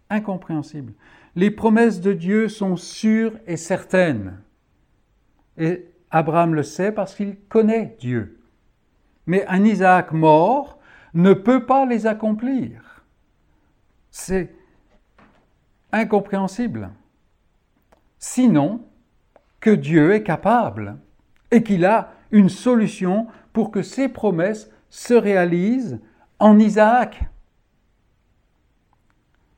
[0.10, 0.94] Incompréhensible.
[1.36, 4.40] Les promesses de Dieu sont sûres et certaines.
[5.58, 8.40] Et Abraham le sait parce qu'il connaît Dieu.
[9.28, 10.80] Mais un Isaac mort
[11.14, 13.04] ne peut pas les accomplir.
[14.10, 14.54] C'est
[15.92, 16.90] incompréhensible.
[18.22, 18.86] Sinon
[19.60, 20.98] que Dieu est capable
[21.50, 26.00] et qu'il a une solution pour que ses promesses se réalisent
[26.40, 27.24] en Isaac.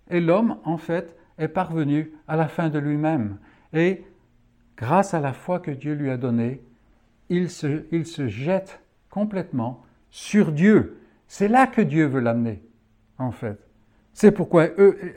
[0.09, 3.37] Et l'homme, en fait, est parvenu à la fin de lui-même.
[3.73, 4.03] Et
[4.77, 6.61] grâce à la foi que Dieu lui a donnée,
[7.29, 11.01] il se, il se jette complètement sur Dieu.
[11.27, 12.63] C'est là que Dieu veut l'amener,
[13.17, 13.59] en fait.
[14.13, 14.67] C'est pourquoi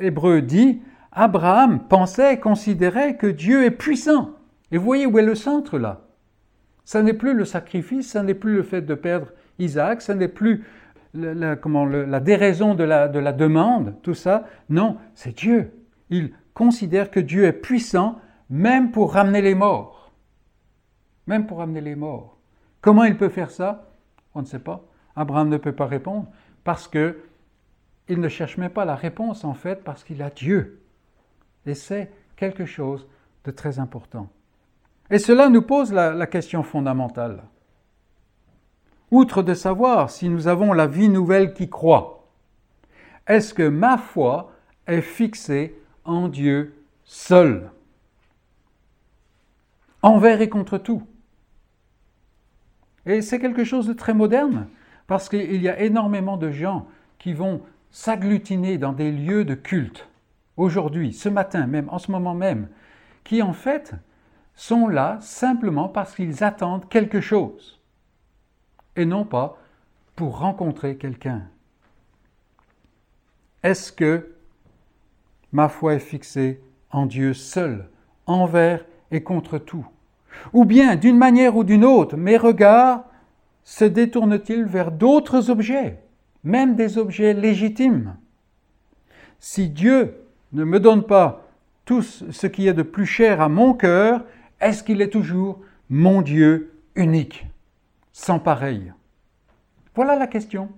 [0.00, 0.80] Hébreu dit,
[1.18, 4.32] Abraham pensait et considérait que Dieu est puissant.
[4.70, 6.02] Et vous voyez où est le centre là?
[6.84, 10.28] Ça n'est plus le sacrifice, ça n'est plus le fait de perdre Isaac, ça n'est
[10.28, 10.64] plus
[11.14, 14.44] la, déraison de la, de la demande, tout ça.
[14.68, 15.72] Non, c'est Dieu.
[16.10, 20.12] Il considère que Dieu est puissant même pour ramener les morts.
[21.26, 22.36] Même pour ramener les morts.
[22.82, 23.88] Comment il peut faire ça?
[24.34, 24.84] On ne sait pas.
[25.16, 26.28] Abraham ne peut pas répondre
[26.62, 27.18] parce que
[28.08, 30.82] il ne cherche même pas la réponse en fait parce qu'il a Dieu.
[31.66, 33.06] Et c'est quelque chose
[33.44, 34.28] de très important.
[35.10, 37.44] Et cela nous pose la, question fondamentale.
[39.10, 42.28] Outre de savoir si nous avons la vie nouvelle qui croit,
[43.26, 44.52] est-ce que ma foi
[44.86, 46.74] est fixée en Dieu
[47.04, 47.70] seul,
[50.02, 51.02] envers et contre tout
[53.04, 54.68] Et c'est quelque chose de très moderne,
[55.06, 60.08] parce qu'il y a énormément de gens qui vont s'agglutiner dans des lieux de culte,
[60.56, 62.68] aujourd'hui, ce matin même, en ce moment même,
[63.24, 63.94] qui en fait
[64.54, 67.80] sont là simplement parce qu'ils attendent quelque chose,
[68.96, 69.58] et non pas
[70.14, 71.42] pour rencontrer quelqu'un.
[73.62, 74.34] Est-ce que
[75.52, 77.88] ma foi est fixée en Dieu seul,
[78.26, 79.86] envers et contre tout?
[80.52, 83.04] Ou bien, d'une manière ou d'une autre, mes regards
[83.64, 86.00] se détournent-ils vers d'autres objets
[86.44, 88.16] même des objets légitimes?
[89.40, 91.46] Si Dieu ne me donne pas
[91.84, 94.24] tout ce qui est de plus cher à mon cœur,
[94.60, 97.46] est-ce qu'il est toujours mon Dieu unique,
[98.12, 98.92] sans pareil?
[99.94, 100.70] Voilà la question.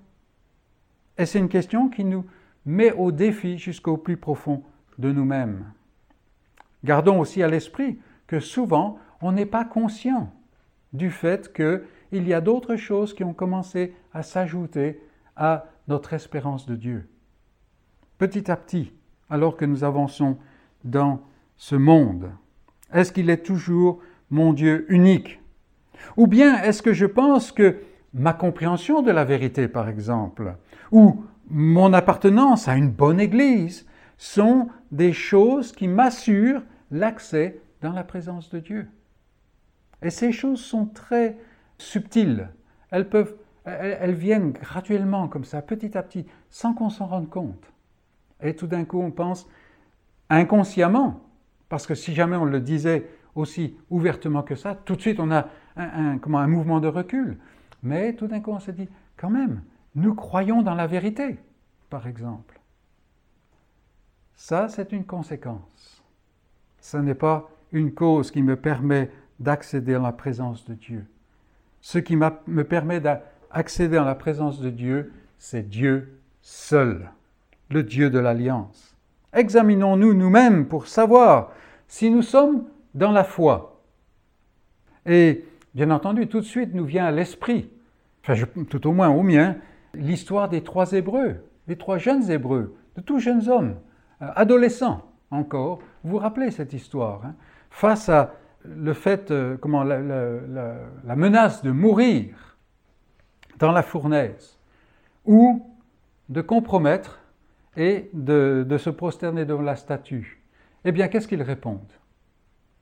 [1.16, 2.24] Et c'est une question qui nous
[2.66, 4.62] met au défi jusqu'au plus profond
[4.98, 5.64] de nous-mêmes.
[6.84, 10.32] Gardons aussi à l'esprit que souvent on n'est pas conscient
[10.92, 15.00] du fait qu'il y a d'autres choses qui ont commencé à s'ajouter
[15.36, 17.08] à notre espérance de Dieu.
[18.18, 18.92] Petit à petit,
[19.30, 20.38] alors que nous avançons
[20.84, 21.20] dans
[21.56, 22.30] ce monde,
[22.92, 25.40] est-ce qu'il est toujours mon Dieu unique?
[26.16, 27.78] Ou bien est-ce que je pense que
[28.14, 30.54] ma compréhension de la vérité, par exemple,
[30.92, 33.86] ou mon appartenance à une bonne Église,
[34.16, 38.88] sont des choses qui m'assurent l'accès dans la présence de Dieu?
[40.02, 41.36] Et ces choses sont très
[41.76, 42.48] subtiles.
[42.90, 47.72] Elles viennent graduellement comme ça, petit à petit, sans qu'on s'en rende compte.
[48.42, 49.48] Et tout d'un coup, on pense
[50.30, 51.20] inconsciemment,
[51.68, 55.30] parce que si jamais on le disait aussi ouvertement que ça, tout de suite on
[55.30, 57.38] a un, comment, un mouvement de recul.
[57.82, 59.62] Mais tout d'un coup, on se dit, quand même,
[59.94, 61.38] nous croyons dans la vérité,
[61.90, 62.60] par exemple.
[64.34, 66.02] Ça, c'est une conséquence.
[66.80, 71.06] Ce n'est pas une cause qui me permet d'accéder à la présence de Dieu.
[71.80, 77.10] Ce qui me permet d'accéder à la présence de Dieu, c'est Dieu seul,
[77.70, 78.96] le Dieu de l'Alliance.
[79.32, 81.52] Examinons-nous nous-mêmes pour savoir
[81.86, 83.82] si nous sommes dans la foi.
[85.06, 87.70] Et bien entendu, tout de suite nous vient à l'esprit,
[88.22, 88.34] enfin,
[88.68, 89.56] tout au moins au mien,
[89.94, 93.76] l'histoire des trois Hébreux, des trois jeunes Hébreux, de tous jeunes hommes,
[94.22, 95.78] euh, adolescents encore.
[96.04, 97.34] Vous vous rappelez cette histoire hein,
[97.70, 102.56] Face à le fait, euh, comment, la, menace de mourir
[103.58, 104.58] dans la fournaise,
[105.24, 105.66] ou
[106.28, 107.20] de compromettre
[107.78, 110.42] et de, se prosterner devant la statue.
[110.84, 111.92] Eh bien, qu'est-ce qu'ils répondent?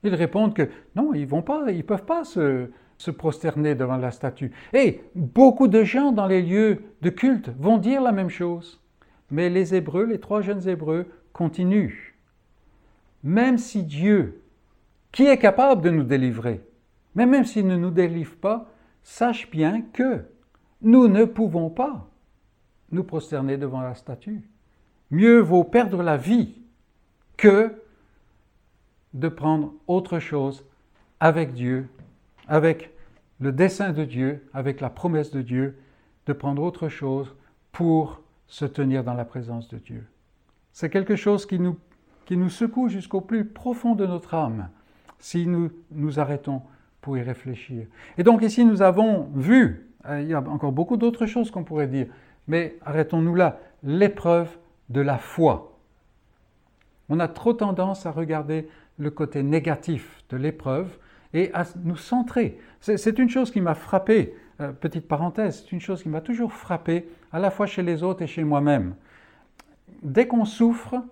[0.03, 4.11] Ils répondent que non, ils vont pas, ils peuvent pas se, se prosterner devant la
[4.11, 4.53] statue.
[4.73, 8.83] Et beaucoup de gens dans les lieux de culte vont dire la même chose.
[9.31, 12.15] Mais les Hébreux, les trois jeunes Hébreux, continuent.
[13.23, 14.41] Même si Dieu,
[15.13, 16.63] qui est capable de nous délivrer,
[17.15, 18.71] mais même s'il ne nous délivre pas,
[19.03, 20.25] sache bien que
[20.81, 22.09] nous ne pouvons pas
[22.93, 24.49] nous prosterner devant la statue.
[25.11, 26.55] Mieux vaut perdre la vie
[27.37, 27.73] que
[29.15, 30.65] de prendre autre chose
[31.21, 31.89] avec Dieu
[32.49, 32.91] avec
[33.41, 35.77] le dessein de Dieu, avec la promesse de Dieu,
[36.27, 37.35] de prendre autre chose
[37.73, 40.07] pour se tenir dans la présence de Dieu.
[40.73, 41.77] C'est quelque chose qui nous,
[42.25, 44.69] qui nous secoue jusqu'au plus profond de notre âme,
[45.19, 46.63] si nous nous arrêtons
[47.01, 47.87] pour y réfléchir.
[48.19, 51.65] Et donc ici, nous avons vu, euh, il y a encore beaucoup d'autres choses qu'on
[51.65, 52.07] pourrait dire,
[52.49, 54.57] mais arrêtons-nous là, l'épreuve
[54.89, 55.79] de la foi.
[57.09, 58.69] On a trop tendance à regarder
[58.99, 60.99] le côté négatif de l'épreuve
[61.35, 62.59] et à nous centrer.
[62.81, 66.53] C'est une chose qui m'a frappé, euh, petite parenthèse, c'est une chose qui m'a toujours
[66.53, 68.95] frappé, à la fois chez les autres et chez moi-même.
[70.03, 71.03] Dès qu'on souffre,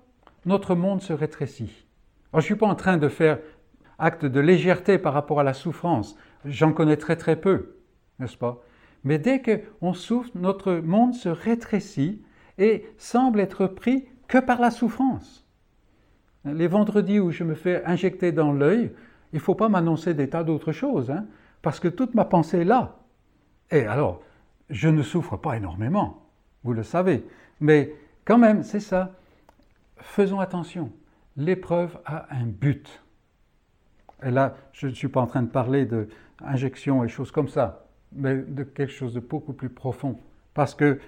[0.46, 1.86] notre monde se rétrécit.
[2.32, 3.38] je ne suis pas en train de faire
[3.98, 7.76] acte de légèreté par rapport à la souffrance, j'en connais très très peu,
[8.18, 8.62] n'est-ce pas?
[9.04, 12.22] Mais dès qu'on souffre, notre monde se rétrécit
[12.58, 15.46] et semble être pris que par la souffrance.
[16.44, 18.92] Les vendredis où je me fais injecter dans l'œil,
[19.32, 21.26] il ne faut pas m'annoncer des tas d'autres choses, hein,
[21.62, 22.98] parce que toute ma pensée est là.
[23.70, 24.22] Et alors,
[24.70, 26.28] je ne souffre pas énormément,
[26.62, 27.24] vous le savez,
[27.60, 29.12] mais quand même, c'est ça.
[29.98, 30.92] Faisons attention.
[31.36, 33.02] L'épreuve a un but.
[34.22, 37.86] Et là, je ne suis pas en train de parler d'injection et choses comme ça,
[38.12, 40.18] mais de quelque chose de beaucoup plus profond.
[40.54, 41.00] Parce que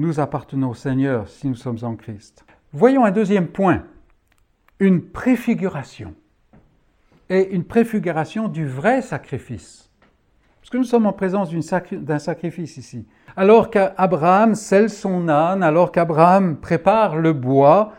[0.00, 2.44] nous appartenons au Seigneur si nous sommes en Christ.
[2.72, 3.84] Voyons un deuxième point,
[4.78, 6.14] une préfiguration
[7.28, 9.90] est une préfiguration du vrai sacrifice.
[10.60, 11.50] Parce que nous sommes en présence
[11.92, 13.06] d'un sacrifice ici.
[13.36, 17.92] Alors qu'Abraham scelle son âne, alors qu'Abraham prépare le bois,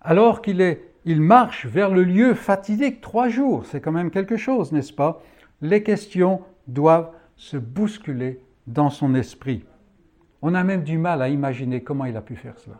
[0.00, 4.72] alors qu'il il marche vers le lieu fatidique trois jours, c'est quand même quelque chose,
[4.72, 5.22] n'est-ce pas?
[5.60, 9.64] Les questions doivent se bousculer dans son esprit.
[10.42, 12.76] On a même du mal à imaginer comment il a pu faire cela.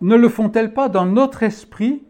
[0.00, 2.02] Ne le font-elles pas dans notre esprit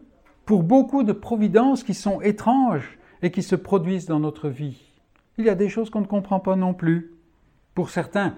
[0.45, 4.81] pour beaucoup de providences qui sont étranges et qui se produisent dans notre vie?
[5.37, 7.13] Il y a des choses qu'on ne comprend pas non plus.
[7.75, 8.35] Pour certains,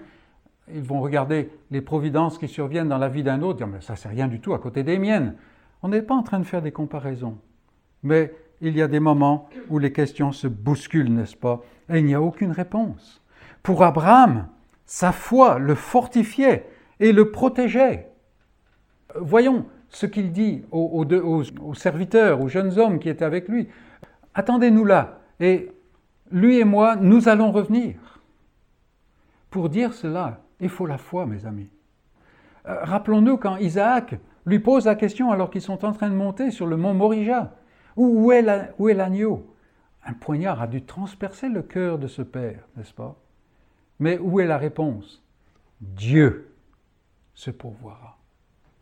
[0.74, 3.96] ils vont regarder les providences qui surviennent dans la vie d'un autre, dire mais ça
[3.96, 5.36] c'est rien du tout à côté des miennes.
[5.84, 7.38] On n'est pas en train de faire des comparaisons.
[8.02, 11.62] Mais il y a des moments où les questions se bousculent, n'est-ce pas?
[11.90, 13.22] Et il n'y a aucune réponse.
[13.62, 14.48] Pour Abraham,
[14.86, 16.68] sa foi le fortifiait
[17.00, 18.10] et le protégeait.
[19.16, 23.70] Voyons, ce qu'il dit aux, serviteurs, aux jeunes hommes qui étaient avec lui.
[24.34, 25.72] Attendez-nous là, et
[26.32, 27.96] lui et moi, nous allons revenir.
[29.50, 31.70] Pour dire cela, il faut la foi, mes amis.
[32.68, 36.52] Euh, rappelons-nous quand Isaac lui pose la question alors qu'ils sont en train de monter
[36.52, 37.54] sur le mont Morija.
[37.96, 39.56] Où, est l'agneau?
[40.06, 43.16] Un poignard a dû transpercer le cœur de ce père, n'est-ce pas?
[44.00, 45.24] Mais où est la réponse?
[45.82, 46.52] Dieu
[47.34, 48.18] se pourvoira.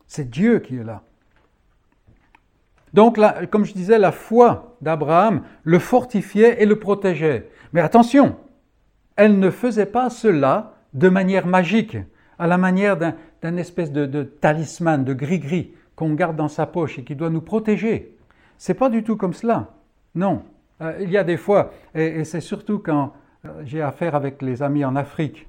[0.08, 1.04] C'est Dieu qui est là.
[2.93, 7.49] Donc, comme je disais, la foi d'Abraham le fortifiait et le protégeait.
[7.73, 8.36] Mais attention,
[9.15, 11.97] elle ne faisait pas cela de manière magique,
[12.38, 17.04] à la manière d'un espèce de, talisman, de gris-gris qu'on garde dans sa poche et
[17.04, 18.15] qui doit nous protéger.
[18.58, 19.73] C'est pas du tout comme cela.
[20.15, 20.43] Non.
[20.82, 23.13] Euh, il y a des fois, et, c'est surtout quand
[23.66, 25.48] j'ai affaire avec les amis en Afrique,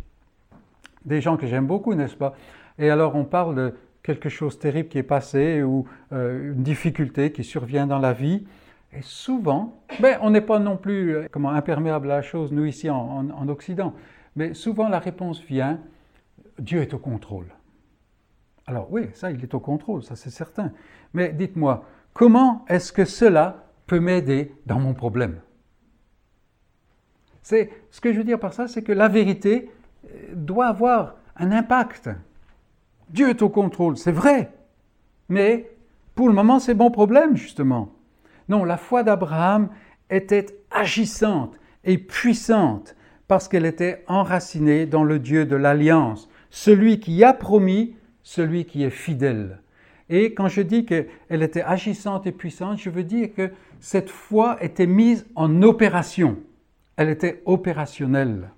[1.04, 2.34] des gens que j'aime beaucoup, n'est-ce pas?
[2.78, 6.62] Et alors on parle de quelque chose de terrible qui est passé ou euh, une
[6.62, 8.46] difficulté qui survient dans la vie.
[8.92, 12.88] Et souvent, ben, on n'est pas non plus comment, imperméable à la chose, nous ici
[12.90, 13.92] en Occident,
[14.36, 15.80] mais souvent la réponse vient,
[16.58, 17.46] Dieu est au contrôle.
[18.66, 20.72] Alors oui, ça, il est au contrôle, ça c'est certain.
[21.12, 25.40] Mais dites-moi, comment est-ce que cela peut m'aider dans mon problème?
[27.44, 29.70] C'est ce que je veux dire par ça, c'est que la vérité
[30.06, 32.08] euh, doit avoir un impact.
[33.10, 34.50] Dieu est au contrôle, c'est vrai.
[35.28, 35.70] Mais
[36.14, 37.92] pour le moment, c'est bon problème, justement.
[38.48, 39.68] Non, la foi d'Abraham
[40.08, 42.96] était agissante et puissante
[43.28, 48.84] parce qu'elle était enracinée dans le Dieu de l'alliance, celui qui a promis celui qui
[48.84, 49.60] est fidèle.
[50.08, 54.56] Et quand je dis qu'elle était agissante et puissante, je veux dire que cette foi
[54.62, 56.38] était mise en opération.
[56.96, 58.50] Elle était opérationnelle.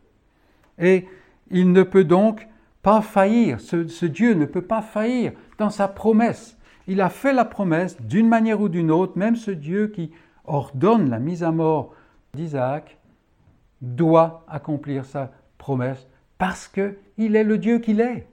[0.79, 1.07] Et
[1.51, 2.47] il ne peut donc
[2.83, 3.61] pas faillir.
[3.61, 6.57] Ce, Dieu ne peut pas faillir dans sa promesse.
[6.87, 10.13] Il a fait la promesse d'une manière ou d'une autre, même ce Dieu qui
[10.45, 11.95] ordonne la mise à mort
[12.35, 12.99] d'Isaac
[13.81, 16.07] doit accomplir sa promesse
[16.39, 18.27] parce qu'il est le Dieu qu'il est.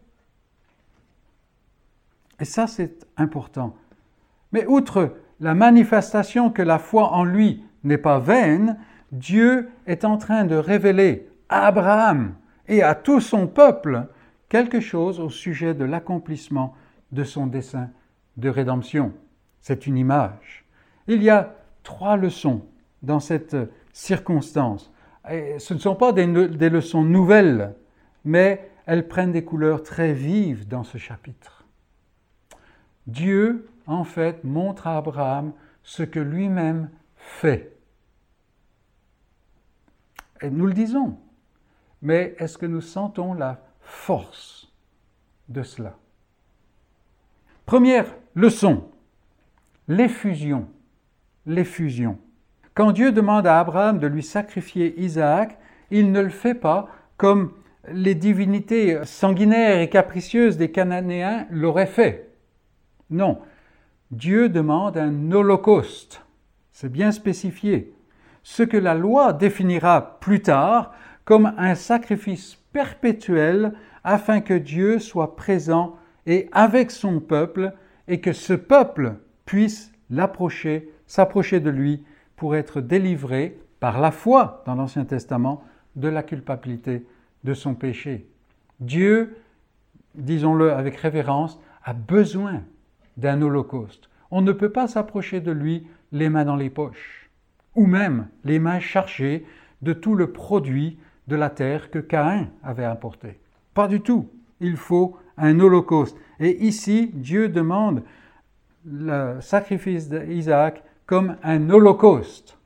[2.40, 3.76] Et ça, c'est important.
[4.52, 8.78] Mais outre la manifestation que la foi en lui n'est pas vaine,
[9.14, 12.34] Dieu est en train de révéler à Abraham
[12.68, 14.08] et à tout son peuple
[14.50, 16.74] quelque chose au sujet de l'accomplissement
[17.12, 17.92] de son dessein
[18.38, 19.14] de rédemption.
[19.62, 20.66] C'est une image.
[21.06, 22.66] Il y a trois leçons
[23.04, 23.56] dans cette
[23.92, 24.92] circonstance.
[25.28, 26.26] Ce ne sont pas des
[26.70, 27.76] leçons nouvelles,
[28.26, 31.68] mais elles prennent des couleurs très vives dans ce chapitre.
[33.06, 37.73] Dieu, en fait, montre à Abraham ce que lui-même fait.
[40.52, 41.18] Nous le disons,
[42.02, 44.72] mais est-ce que nous sentons la force
[45.50, 45.98] de cela?
[47.66, 48.90] Première leçon,
[49.88, 50.68] l'effusion.
[51.46, 52.18] L'effusion.
[52.74, 55.58] Quand Dieu demande à Abraham de lui sacrifier Isaac,
[55.92, 57.54] il ne le fait pas comme
[57.90, 62.34] les divinités sanguinaires et capricieuses des Cananéens l'auraient fait.
[63.10, 63.40] Non,
[64.12, 66.26] Dieu demande un holocauste.
[66.72, 67.94] C'est bien spécifié.
[68.44, 70.94] Ce que la loi définira plus tard
[71.26, 77.74] comme un sacrifice perpétuel afin que Dieu soit présent et avec son peuple
[78.08, 82.04] et que ce peuple puisse l'approcher, s'approcher de lui
[82.36, 85.64] pour être délivré par la foi dans l'Ancien Testament
[85.96, 87.06] de la culpabilité
[87.44, 88.28] de son péché.
[88.80, 89.38] Dieu,
[90.16, 92.62] disons-le avec révérence, a besoin
[93.18, 94.10] d'un holocauste.
[94.32, 97.23] On ne peut pas s'approcher de lui les mains dans les poches,
[97.76, 99.46] ou même les mains chargées
[99.82, 103.40] de tout le produit de la terre que Caïn avait apporté.
[103.74, 104.30] Pas du tout.
[104.60, 106.18] Il faut un holocauste.
[106.40, 108.04] Et ici, Dieu demande
[108.86, 112.58] le sacrifice d'Isaac comme un holocauste.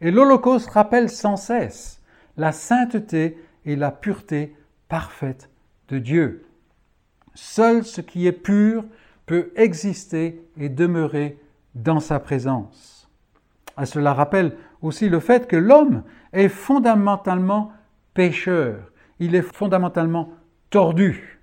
[0.00, 2.02] Et l'holocauste rappelle sans cesse
[2.36, 4.54] la sainteté et la pureté
[4.88, 5.50] parfaite
[5.88, 6.46] de Dieu.
[7.34, 8.84] Seul ce qui est pur
[9.26, 11.38] peut exister et demeurer
[11.74, 13.03] dans sa présence.
[13.76, 17.72] À cela rappelle aussi le fait que l'homme est fondamentalement
[18.14, 18.76] pécheur,
[19.18, 20.32] il est fondamentalement
[20.70, 21.40] tordu.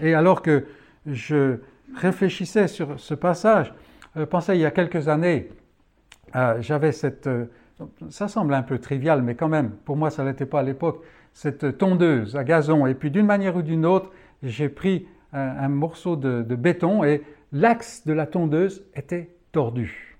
[0.00, 0.64] Et alors que
[1.06, 1.58] je
[1.94, 3.72] réfléchissais sur ce passage,
[4.14, 5.48] je euh, pensais il y a quelques années,
[6.36, 7.46] euh, j'avais cette, euh,
[8.08, 10.62] ça semble un peu trivial, mais quand même, pour moi ça ne l'était pas à
[10.62, 12.86] l'époque, cette tondeuse à gazon.
[12.86, 14.10] Et puis d'une manière ou d'une autre,
[14.42, 20.11] j'ai pris un, morceau de, béton et l'axe de la tondeuse était tordu.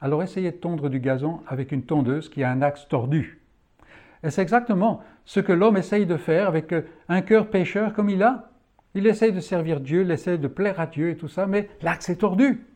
[0.00, 3.40] Alors essayez de tondre du gazon avec une tondeuse qui a un axe tordu.
[4.22, 8.10] Et c'est exactement ce que l'homme essaye de faire avec euh, un cœur pécheur comme
[8.10, 8.50] il a.
[8.94, 11.68] Il essaye de servir Dieu, il essaye de plaire à Dieu et tout ça, mais
[11.82, 12.66] l'axe est tordu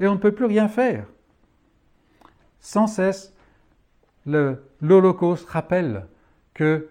[0.00, 1.06] et on ne peut plus rien faire.
[2.60, 3.34] Sans cesse,
[4.26, 6.06] l'Holocauste rappelle
[6.54, 6.88] que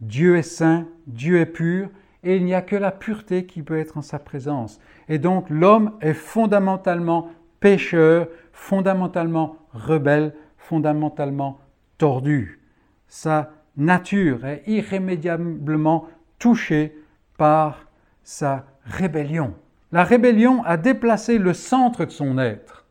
[0.00, 1.88] Dieu est saint, Dieu est pur,
[2.22, 4.80] et il n'y a que la pureté qui peut être en sa présence.
[5.08, 11.60] Et donc l'homme est fondamentalement pécheur, fondamentalement rebelle, fondamentalement
[11.98, 12.58] tordu.
[13.06, 16.96] Sa nature est irrémédiablement touchée
[17.36, 17.86] par
[18.24, 19.54] sa rébellion.
[19.92, 22.86] La rébellion a déplacé le centre de son être.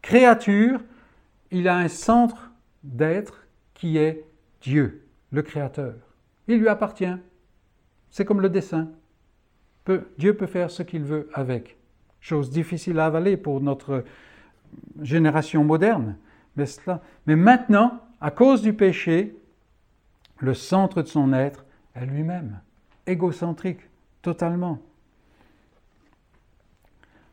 [0.00, 0.80] Créature,
[1.50, 2.50] il a un centre
[2.82, 4.24] d'être qui est
[4.62, 5.94] Dieu, le Créateur.
[6.48, 7.16] Il lui appartient.
[8.10, 8.88] C'est comme le dessin.
[10.16, 11.76] Dieu peut faire ce qu'il veut avec.
[12.20, 14.02] Chose difficile à avaler pour notre
[15.02, 16.16] génération moderne.
[16.56, 19.36] Mais, cela, mais maintenant, à cause du péché,
[20.38, 21.64] le centre de son être
[21.94, 22.60] est lui-même,
[23.06, 23.80] égocentrique,
[24.22, 24.78] totalement.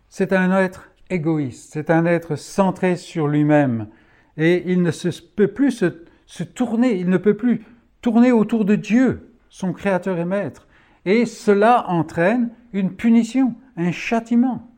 [0.09, 3.87] C'est un être égoïste, c'est un être centré sur lui-même,
[4.37, 5.71] et il ne se, peut plus
[6.25, 7.65] se, tourner, il ne peut plus
[8.01, 10.67] tourner autour de Dieu, son Créateur et Maître.
[11.05, 14.71] Et cela entraîne une punition, un châtiment.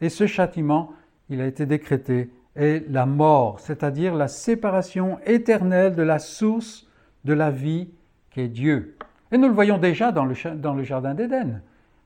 [0.00, 0.92] Et ce châtiment,
[1.28, 6.88] il a été décrété, est la mort, c'est-à-dire la séparation éternelle de la source
[7.24, 7.90] de la vie
[8.30, 8.96] qui est Dieu.
[9.30, 11.60] Et nous le voyons déjà dans dans le Jardin d'Éden,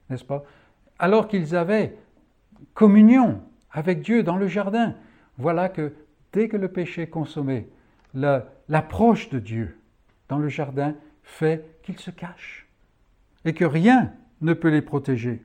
[0.09, 0.45] n'est-ce pas?
[0.99, 1.97] Alors qu'ils avaient
[2.75, 3.41] communion
[3.73, 4.95] avec Dieu dans le jardin,
[5.39, 5.93] voilà que
[6.33, 7.68] dès que le péché est consommé,
[8.14, 9.79] l'approche de Dieu
[10.29, 12.66] dans le jardin fait qu'ils se cachent
[13.45, 15.43] et que rien ne peut les protéger.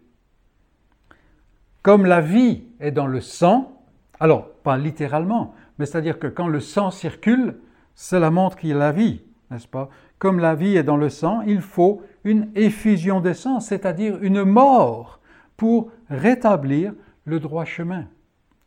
[1.85, 3.79] Comme la vie est dans le sang,
[4.19, 7.59] alors pas littéralement, mais c'est-à-dire que quand le sang circule,
[7.93, 9.21] cela montre qu'il y a la vie,
[9.51, 9.91] n'est-ce pas?
[10.17, 14.43] Comme la vie est dans le sang, il faut une effusion de sang, c'est-à-dire une
[14.43, 15.19] mort
[15.57, 18.05] pour rétablir le droit chemin.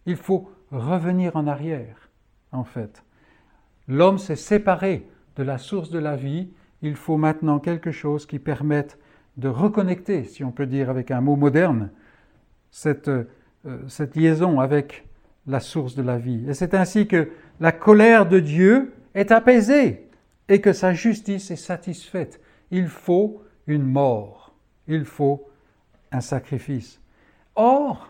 [0.07, 2.11] Il faut revenir en arrière,
[2.53, 3.03] en fait.
[3.89, 6.51] L'homme s'est séparé de la source de la vie,
[6.83, 8.97] il faut maintenant quelque chose qui permette
[9.39, 11.91] de reconnecter, si on peut dire avec un mot moderne,
[12.71, 13.25] cette, euh,
[13.89, 15.07] cette liaison avec
[15.47, 16.45] la source de la vie.
[16.49, 20.09] Et c'est ainsi que la colère de Dieu est apaisée
[20.49, 22.41] et que sa justice est satisfaite.
[22.71, 24.55] Il faut une mort,
[24.87, 25.49] il faut
[26.13, 27.01] un sacrifice.
[27.55, 28.09] Or,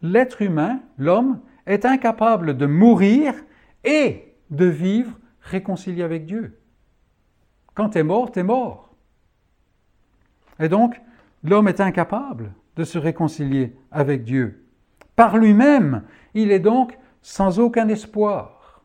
[0.00, 3.34] l'être humain, l'homme, est incapable de mourir
[3.84, 6.58] et de vivre réconcilié avec Dieu.
[7.74, 8.94] Quand tu es mort, tu es mort.
[10.58, 11.00] Et donc,
[11.42, 14.64] l'homme est incapable de se réconcilier avec Dieu.
[15.16, 16.02] Par lui-même,
[16.34, 18.82] il est donc sans aucun espoir.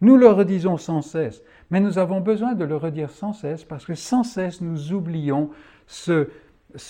[0.00, 3.86] Nous le redisons sans cesse, mais nous avons besoin de le redire sans cesse parce
[3.86, 5.50] que sans cesse nous oublions
[5.86, 6.28] ce,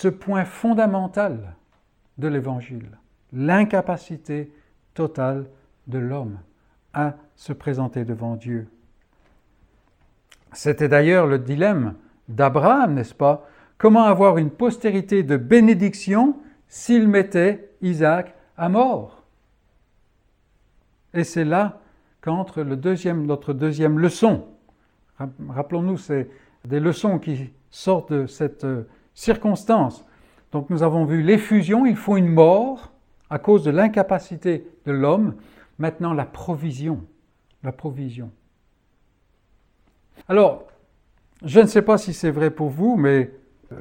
[0.07, 1.55] point fondamental
[2.17, 2.89] de l'Évangile,
[3.33, 4.51] l'incapacité
[4.93, 5.45] totale
[5.87, 6.39] de l'homme
[6.93, 8.67] à se présenter devant Dieu.
[10.53, 11.95] C'était d'ailleurs le dilemme
[12.29, 13.47] d'Abraham, n'est-ce pas
[13.77, 19.23] Comment avoir une postérité de bénédiction s'il mettait Isaac à mort?
[21.13, 21.81] Et c'est là
[22.21, 24.45] qu'entre notre deuxième leçon.
[25.49, 26.29] Rappelons-nous, c'est
[26.65, 30.05] des leçons qui sortent de cette euh, circonstance.
[30.51, 32.91] Donc nous avons vu l'effusion, il faut une mort
[33.29, 35.35] à cause de l'incapacité de l'homme.
[35.77, 37.05] Maintenant, la provision.
[37.63, 38.31] La provision.
[40.27, 40.67] Alors,
[41.43, 43.31] je ne sais pas si c'est vrai pour vous, mais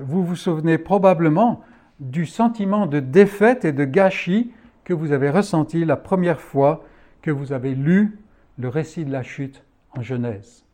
[0.00, 1.62] vous vous souvenez probablement
[2.00, 4.52] du sentiment de défaite et de gâchis
[4.84, 6.84] que vous avez ressenti la première fois
[7.22, 8.18] que vous avez lu
[8.58, 9.64] le récit de la chute
[9.96, 10.64] en Genèse.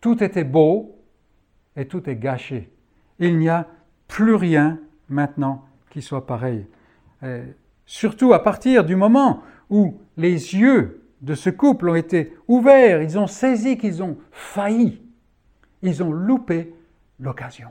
[0.00, 0.96] Tout était beau
[1.76, 2.70] et tout est gâché.
[3.18, 3.68] Il n'y a
[4.08, 4.78] plus rien
[5.08, 6.66] maintenant qui soit pareil.
[7.86, 13.18] surtout à partir du moment où les yeux de ce couple ont été ouverts, ils
[13.18, 15.00] ont saisi qu'ils ont failli,
[15.82, 16.74] ils ont loupé
[17.20, 17.68] l'occasion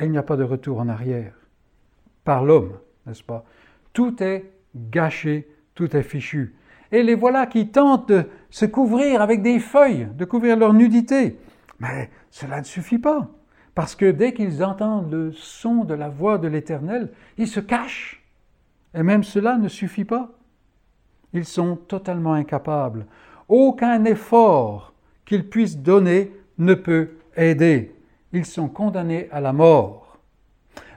[0.00, 1.34] il n'y a pas de retour en arrière.
[2.24, 3.44] Par l'homme, n'est-ce pas?
[3.92, 6.54] Tout est gâché, tout est fichu.
[6.90, 11.38] Et les voilà qui tentent de se couvrir avec des feuilles, de couvrir leur nudité.
[11.80, 13.28] Mais cela ne suffit pas,
[13.74, 18.22] parce que dès qu'ils entendent le son de la voix de l'Éternel, ils se cachent.
[18.94, 20.30] Et même cela ne suffit pas.
[21.32, 23.06] Ils sont totalement incapables.
[23.48, 24.92] Aucun effort
[25.24, 27.94] qu'ils puissent donner ne peut aider
[28.32, 30.18] ils sont condamnés à la mort.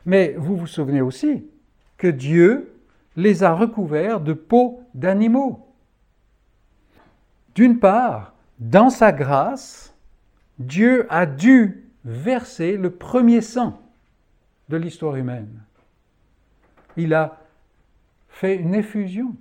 [0.06, 1.46] Mais vous vous souvenez aussi
[1.98, 2.74] que Dieu
[3.16, 5.66] les a recouverts de peau d'animaux.
[7.56, 9.94] D'une part, dans sa grâce,
[10.60, 13.82] Dieu a dû verser le premier sang
[14.70, 15.62] de l'histoire humaine.
[16.98, 17.40] Il a
[18.30, 19.36] fait une effusion,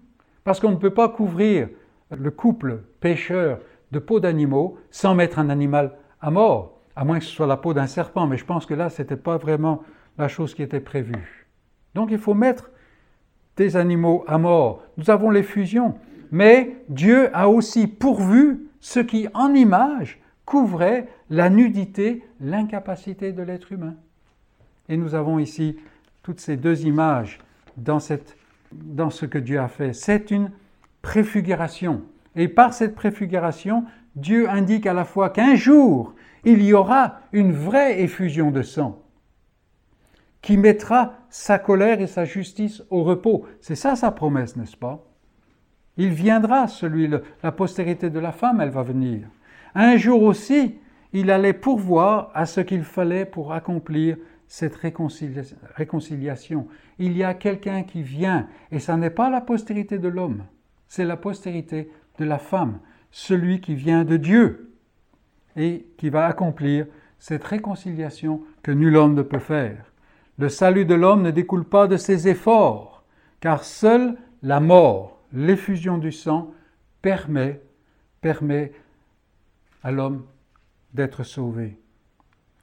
[0.44, 1.68] parce qu'on ne peut pas couvrir
[2.10, 3.58] le couple pécheur
[3.90, 7.56] de peau d'animaux sans mettre un animal à mort à moins que ce soit la
[7.56, 9.82] peau d'un serpent, mais je pense que là, ce n'était pas vraiment
[10.18, 11.46] la chose qui était prévue.
[11.94, 12.70] Donc il faut mettre
[13.56, 14.82] des animaux à mort.
[14.96, 15.94] Nous avons les fusions,
[16.30, 23.72] mais Dieu a aussi pourvu ce qui, en image, couvrait la nudité, l'incapacité de l'être
[23.72, 23.94] humain.
[24.88, 25.78] Et nous avons ici
[26.22, 27.38] toutes ces deux images
[27.76, 27.98] dans,
[28.72, 29.92] dans ce que Dieu a fait.
[29.92, 30.50] C'est une
[31.02, 32.02] préfiguration.
[32.36, 33.84] Et par cette préfiguration,
[34.16, 36.14] Dieu indique à la fois qu'un jour,
[36.44, 39.04] il y aura une vraie effusion de sang.
[40.44, 43.46] qui mettra sa colère et sa justice au repos.
[43.62, 45.02] C'est ça sa promesse, n'est-ce pas?
[45.96, 47.10] Il viendra, celui,
[47.42, 49.26] la postérité de la femme, elle va venir.
[49.74, 50.74] Un jour aussi,
[51.14, 56.66] il allait pourvoir à ce qu'il fallait pour accomplir cette réconciliation.
[56.98, 60.44] Il y a quelqu'un qui vient, et ça n'est pas la postérité de l'homme,
[60.88, 61.88] c'est la postérité
[62.18, 62.80] de la femme,
[63.10, 64.73] celui qui vient de Dieu,
[65.56, 66.86] et qui va accomplir
[67.18, 69.92] cette réconciliation que nul homme ne peut faire.
[70.38, 73.04] Le salut de l'homme ne découle pas de ses efforts,
[73.40, 76.52] car seule la mort, l'effusion du sang,
[77.02, 77.60] permet,
[78.20, 78.72] permet
[79.82, 80.24] à l'homme
[80.92, 81.78] d'être sauvé.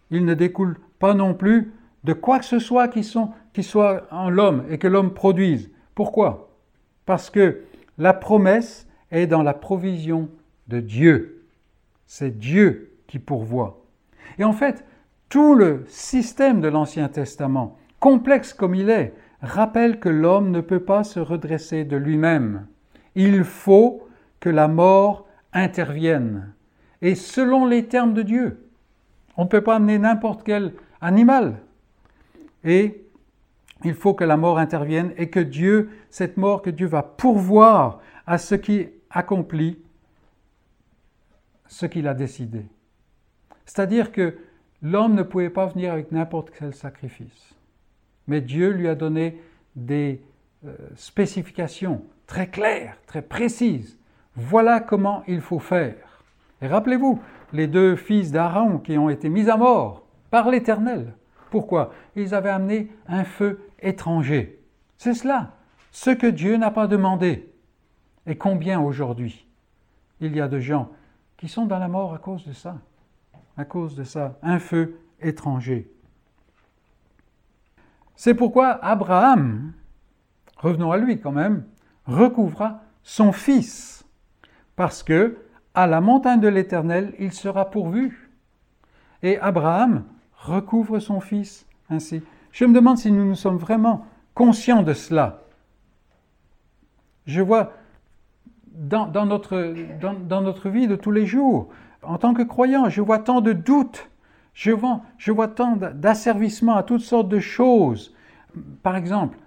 [0.10, 1.72] Il ne découle pas non plus
[2.04, 5.72] de quoi que ce soit qui, sont, qui soit en l'homme et que l'homme produise.
[5.96, 6.56] Pourquoi?
[7.06, 7.62] Parce que
[7.98, 10.30] la promesse est dans la provision
[10.68, 11.41] de Dieu.
[12.14, 13.86] C'est Dieu qui pourvoit.
[14.38, 14.84] Et en fait,
[15.30, 20.82] tout le système de l'Ancien Testament, complexe comme il est, rappelle que l'homme ne peut
[20.82, 22.68] pas se redresser de lui-même.
[23.16, 24.10] Il faut
[24.42, 26.52] que la mort intervienne.
[27.02, 28.68] Et selon les termes de Dieu,
[29.38, 31.62] on ne peut pas amener n'importe quel animal.
[32.66, 33.06] Et
[33.86, 38.02] il faut que la mort intervienne et que Dieu, cette mort, que Dieu va pourvoir
[38.28, 39.82] à ce qui accomplit
[41.72, 42.66] ce qu'il a décidé.
[43.66, 44.38] C'est-à-dire que
[44.82, 47.56] L'homme ne pouvait pas venir avec n'importe quel sacrifice.
[48.28, 49.40] Mais Dieu lui a donné
[49.76, 50.22] des
[50.66, 54.00] euh, spécifications très claires, très précises.
[54.36, 56.24] Voilà comment il faut faire.
[56.62, 57.22] Et rappelez-vous,
[57.54, 61.14] les deux fils d'Aaron qui ont été mis à mort par l'Éternel.
[61.52, 61.94] Pourquoi?
[62.16, 64.60] Ils avaient amené un feu étranger.
[64.98, 65.58] C'est cela,
[65.92, 67.52] ce que Dieu n'a pas demandé.
[68.26, 69.46] Et combien aujourd'hui?
[70.22, 70.90] Il y a de gens
[71.42, 72.78] qui sont dans la mort à cause de ça
[73.58, 75.92] à cause de ça, un feu étranger.
[78.16, 79.74] C'est pourquoi Abraham,
[80.58, 81.66] revenons à lui quand même,
[82.06, 84.06] recouvra son fils,
[84.76, 85.38] parce que
[85.74, 88.32] à la montagne de l'Éternel, il sera pourvu.
[89.24, 92.22] Et Abraham recouvre son fils ainsi.
[92.52, 95.44] Je me demande si nous nous sommes vraiment conscients de cela.
[97.26, 97.74] Je vois
[98.72, 101.70] dans, notre, dans notre vie de tous les jours,
[102.04, 104.10] en tant que croyant, je vois tant de doutes,
[104.54, 108.16] je vois, je vois tant d'asservissement à toutes sortes de choses.
[108.84, 109.38] Par exemple,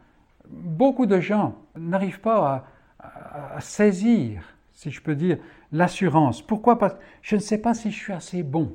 [0.48, 2.66] beaucoup de gens n'arrivent pas
[3.00, 5.38] à, saisir, si je peux dire,
[5.72, 6.40] l'assurance.
[6.40, 6.78] Pourquoi?
[6.78, 8.74] Parce que je ne sais pas si je suis assez bon.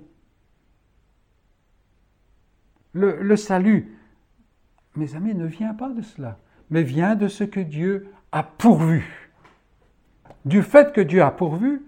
[2.94, 3.98] Le, le, salut,
[4.96, 6.38] mes amis, ne vient pas de cela,
[6.70, 9.29] mais vient de ce que Dieu a pourvu.
[10.46, 11.84] Du fait que Dieu a pourvu,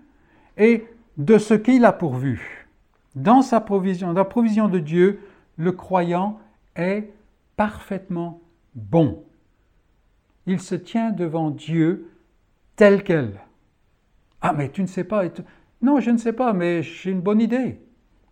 [0.57, 0.85] et
[1.17, 2.67] de ce qu'il a pourvu.
[3.15, 5.19] Dans sa provision, dans la provision de Dieu,
[5.57, 6.39] le croyant
[6.75, 7.09] est
[7.55, 8.41] parfaitement
[8.75, 9.23] bon.
[10.45, 12.09] Il se tient devant Dieu
[12.75, 13.39] tel quel.
[14.41, 15.23] Ah, mais tu ne sais pas.
[15.81, 17.79] Non, je ne sais pas, mais j'ai une bonne idée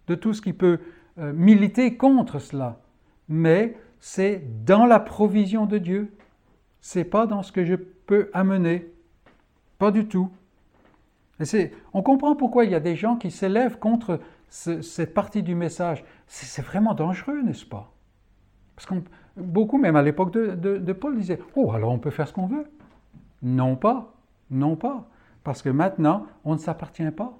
[0.07, 0.80] de tout ce qui peut
[1.20, 2.82] euh, militer contre cela.
[3.28, 6.15] Mais c'est dans la provision de Dieu.
[6.82, 8.91] C'est pas dans ce que je peux amener.
[9.80, 10.30] Pas du tout
[11.94, 14.20] on comprend pourquoi il y a des gens qui s'élèvent contre
[14.50, 16.04] cette partie du message.
[16.28, 17.92] C'est vraiment dangereux, n'est-ce pas?
[18.76, 18.96] Parce que
[19.38, 22.66] beaucoup, même à l'époque de, Paul, disaient Oh, alors on peut faire ce qu'on veut.
[23.42, 24.14] Non pas,
[24.52, 25.08] non pas.
[25.44, 27.38] Parce que maintenant, on ne s'appartient pas.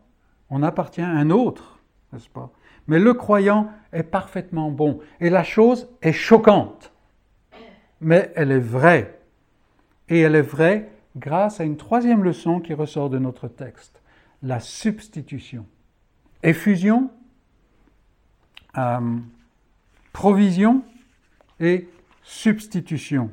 [0.50, 1.80] On appartient à un autre,
[2.14, 2.52] n'est-ce pas?
[2.88, 5.00] Mais le croyant est parfaitement bon.
[5.20, 6.92] Et la chose est choquante.
[8.02, 9.20] Mais elle est vraie.
[10.08, 14.02] Et elle est vraie grâce à une troisième leçon qui ressort de notre texte,
[14.44, 15.66] la substitution.
[16.44, 17.10] Effusion,
[18.78, 19.18] euh,
[20.14, 20.84] provision
[21.60, 21.88] et
[22.24, 23.32] substitution.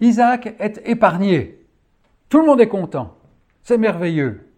[0.00, 1.58] Isaac est épargné.
[2.28, 3.16] Tout le monde est content.
[3.62, 4.48] C'est merveilleux,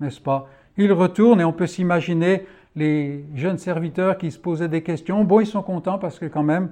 [0.00, 0.48] n'est-ce pas?
[0.76, 2.46] Il retourne et on peut s'imaginer
[2.76, 5.24] les jeunes serviteurs qui se posaient des questions.
[5.24, 6.70] Bon, ils sont contents parce que quand même,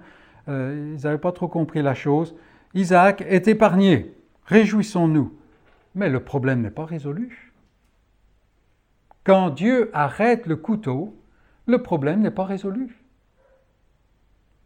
[0.49, 2.35] euh, ils n'avaient pas trop compris la chose.
[2.75, 4.15] Isaac est épargné.
[4.47, 5.33] Réjouissons-nous.
[5.95, 7.53] Mais le problème n'est pas résolu.
[9.25, 11.17] Quand Dieu arrête le couteau,
[11.67, 12.97] le problème n'est pas résolu.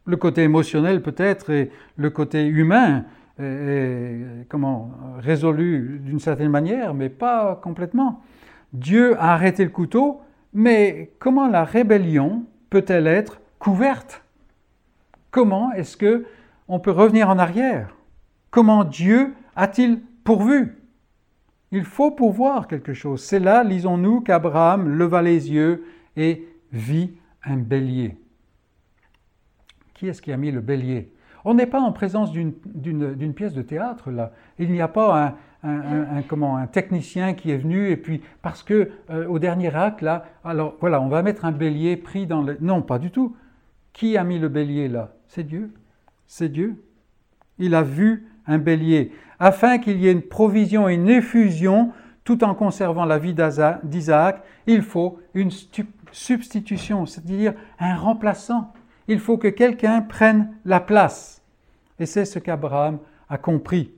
[0.05, 3.05] Le côté émotionnel peut-être et le côté humain
[3.39, 8.21] est, comment, résolu d'une certaine manière, mais pas complètement.
[8.73, 10.21] Dieu a arrêté le couteau,
[10.53, 14.23] mais comment la rébellion peut-elle être couverte?
[15.31, 16.25] Comment est-ce que
[16.67, 17.95] on peut revenir en arrière?
[18.49, 20.75] Comment Dieu a-t-il pourvu?
[21.71, 23.23] Il faut pourvoir quelque chose.
[23.23, 25.85] C'est là, lisons-nous, qu'Abraham leva les yeux
[26.17, 27.11] et vit
[27.43, 28.17] un bélier.
[29.93, 31.13] Qui est-ce qui a mis le bélier?
[31.45, 34.31] On n'est pas en présence d'une pièce de théâtre là.
[34.57, 39.37] Il n'y a pas un, technicien qui est venu et puis parce que euh, au
[39.37, 42.57] dernier acte là, alors voilà, on va mettre un bélier pris dans le...
[42.61, 43.35] Non, pas du tout.
[43.93, 45.13] Qui a mis le bélier là?
[45.27, 45.71] C'est Dieu.
[46.25, 46.83] C'est Dieu.
[47.59, 51.91] Il a vu un bélier afin qu'il y ait une provision et une effusion
[52.23, 53.35] tout en conservant la vie
[53.83, 54.43] d'Isaac.
[54.67, 55.49] Il faut une
[56.11, 58.71] substitution, c'est-à-dire un remplaçant.
[59.07, 61.41] Il faut que quelqu'un prenne la place.
[61.99, 63.91] Et c'est ce qu'Abraham a compris.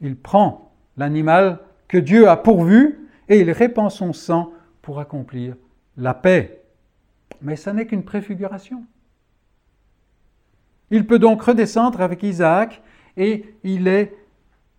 [0.00, 5.56] Il prend l'animal que Dieu a pourvu et il répand son sang pour accomplir
[5.96, 6.62] la paix.
[7.42, 8.84] Mais ce n'est qu'une préfiguration.
[10.90, 12.80] Il peut donc redescendre avec Isaac
[13.18, 14.16] et il est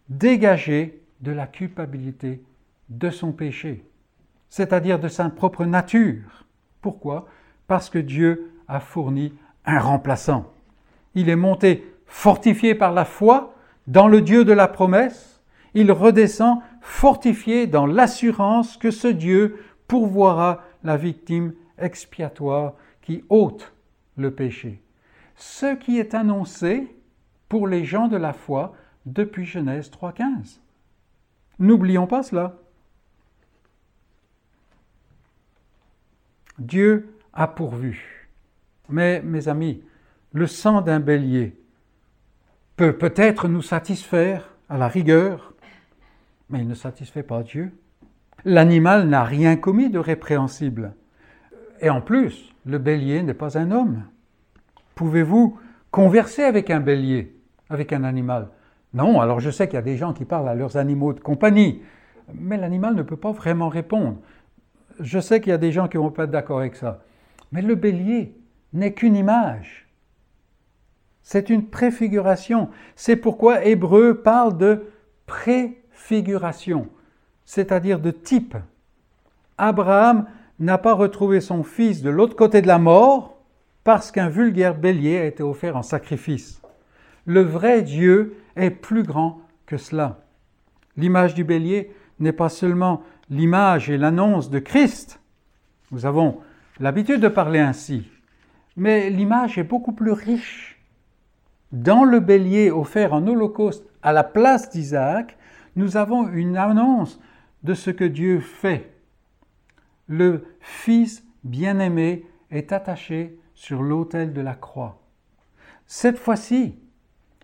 [0.07, 2.41] dégagé de la culpabilité
[2.87, 3.83] de son péché,
[4.49, 6.45] c'est-à-dire de sa propre nature.
[6.81, 7.27] Pourquoi?
[7.67, 9.33] Parce que Dieu a fourni
[9.65, 10.51] un remplaçant.
[11.13, 13.53] Il est monté fortifié par la foi
[13.85, 15.41] dans le Dieu de la promesse.
[15.73, 23.73] Il redescend fortifié dans l'assurance que ce Dieu pourvoira la victime expiatoire qui ôte
[24.15, 24.81] le péché.
[25.35, 26.95] Ce qui est annoncé
[27.49, 28.75] pour les gens de la foi
[29.05, 30.59] depuis Genèse 3.15.
[31.57, 32.55] N'oublions pas cela.
[36.59, 38.29] Dieu a pourvu.
[38.89, 39.83] Mais, mes amis,
[40.33, 41.55] le sang d'un bélier
[42.75, 45.53] peut peut-être nous satisfaire à la rigueur,
[46.49, 47.71] mais il ne satisfait pas Dieu.
[48.45, 50.93] L'animal n'a rien commis de répréhensible.
[51.81, 54.03] Et en plus, le bélier n'est pas un homme.
[54.95, 55.59] Pouvez-vous
[55.91, 57.35] converser avec un bélier,
[57.69, 58.49] avec un animal
[58.93, 61.19] Non, alors je sais qu'il y a des gens qui parlent à leurs animaux de
[61.19, 61.81] compagnie,
[62.33, 64.17] mais l'animal ne peut pas vraiment répondre.
[64.99, 67.01] Je sais qu'il y a des gens qui ne vont pas être d'accord avec ça.
[67.51, 68.35] Mais le bélier
[68.73, 69.87] n'est qu'une image.
[71.23, 72.69] C'est une préfiguration.
[72.95, 74.87] C'est pourquoi Hébreu parle de
[75.25, 76.87] préfiguration,
[77.45, 78.55] c'est-à-dire de type.
[79.57, 80.25] Abraham
[80.59, 83.37] n'a pas retrouvé son fils de l'autre côté de la mort
[83.83, 86.58] parce qu'un vulgaire bélier a été offert en sacrifice.
[87.29, 90.25] Le vrai Dieu est plus grand que cela.
[90.97, 95.21] L'image du bélier n'est pas seulement l'image et l'annonce de Christ.
[95.91, 96.39] Nous avons
[96.79, 98.09] l'habitude de parler ainsi.
[98.77, 100.81] Mais l'image est beaucoup plus riche.
[101.71, 105.37] Dans le bélier offert en holocauste à la place d'Isaac,
[105.75, 107.19] nous avons une annonce
[107.61, 108.91] de ce que Dieu fait.
[110.07, 114.99] Le Fils bien-aimé est attaché sur l'autel de la croix.
[115.85, 116.79] Cette fois-ci,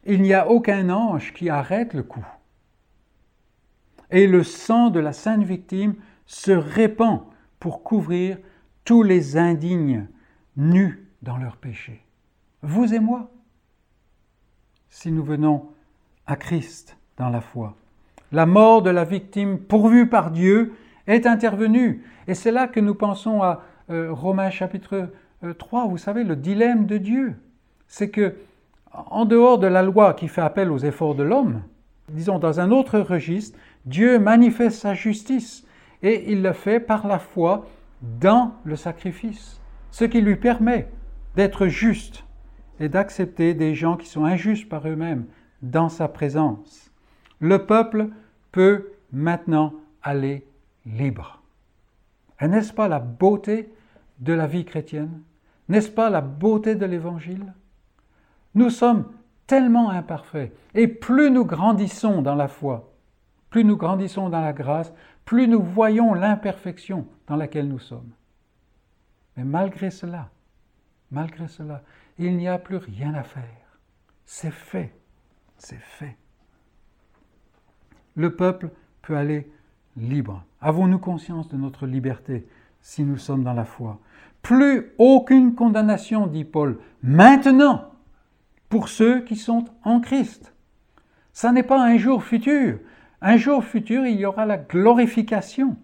[0.05, 2.25] il n'y a aucun ange qui arrête le coup
[4.11, 5.95] et le sang de la sainte victime
[6.25, 7.21] se répand
[7.59, 8.37] pour couvrir
[8.83, 10.07] tous les indignes
[10.57, 12.01] nus dans leurs péchés.
[12.61, 13.31] Vous et moi,
[14.89, 15.69] si nous venons
[16.27, 17.75] à Christ dans la foi.
[18.31, 20.73] La mort de la victime pourvue par Dieu
[21.07, 22.03] est intervenue.
[22.27, 25.09] Et c'est là que nous pensons à euh, Romains chapitre
[25.57, 27.35] 3, euh, vous savez, le dilemme de Dieu.
[27.87, 28.35] C'est que,
[28.95, 31.61] en dehors de la loi qui fait appel aux efforts de l'homme,
[32.09, 35.65] disons dans un autre registre, Dieu manifeste sa justice
[36.01, 37.65] et il le fait par la foi
[38.01, 39.59] dans le sacrifice,
[39.91, 40.87] ce qui lui permet
[41.35, 42.23] d'être juste
[42.79, 45.25] et d'accepter des gens qui sont injustes par eux-mêmes
[45.61, 46.91] dans sa présence.
[47.39, 48.09] Le peuple
[48.51, 49.73] peut maintenant
[50.03, 50.45] aller
[50.85, 51.41] libre.
[52.39, 53.71] Et n'est-ce pas la beauté
[54.19, 55.21] de la vie chrétienne?
[55.69, 57.53] N'est-ce pas la beauté de l'Évangile?
[58.55, 59.05] Nous sommes
[59.47, 62.91] tellement imparfaits, et plus nous grandissons dans la foi,
[63.49, 64.93] plus nous grandissons dans la grâce,
[65.23, 68.11] plus nous voyons l'imperfection dans laquelle nous sommes.
[69.37, 70.29] Mais malgré cela,
[71.11, 71.83] malgré cela,
[72.17, 73.43] il n'y a plus rien à faire.
[74.25, 74.93] C'est fait,
[75.57, 76.17] c'est fait.
[78.15, 79.51] Le peuple peut aller
[79.97, 80.43] libre.
[80.61, 82.47] Avons-nous conscience de notre liberté
[82.81, 83.99] si nous sommes dans la foi?
[84.41, 87.91] Plus aucune condamnation, dit Paul, maintenant,
[88.69, 90.53] pour ceux qui sont en Christ.
[91.33, 92.79] Ça n'est pas un jour futur,
[93.21, 95.77] un jour futur, il y aura la glorification,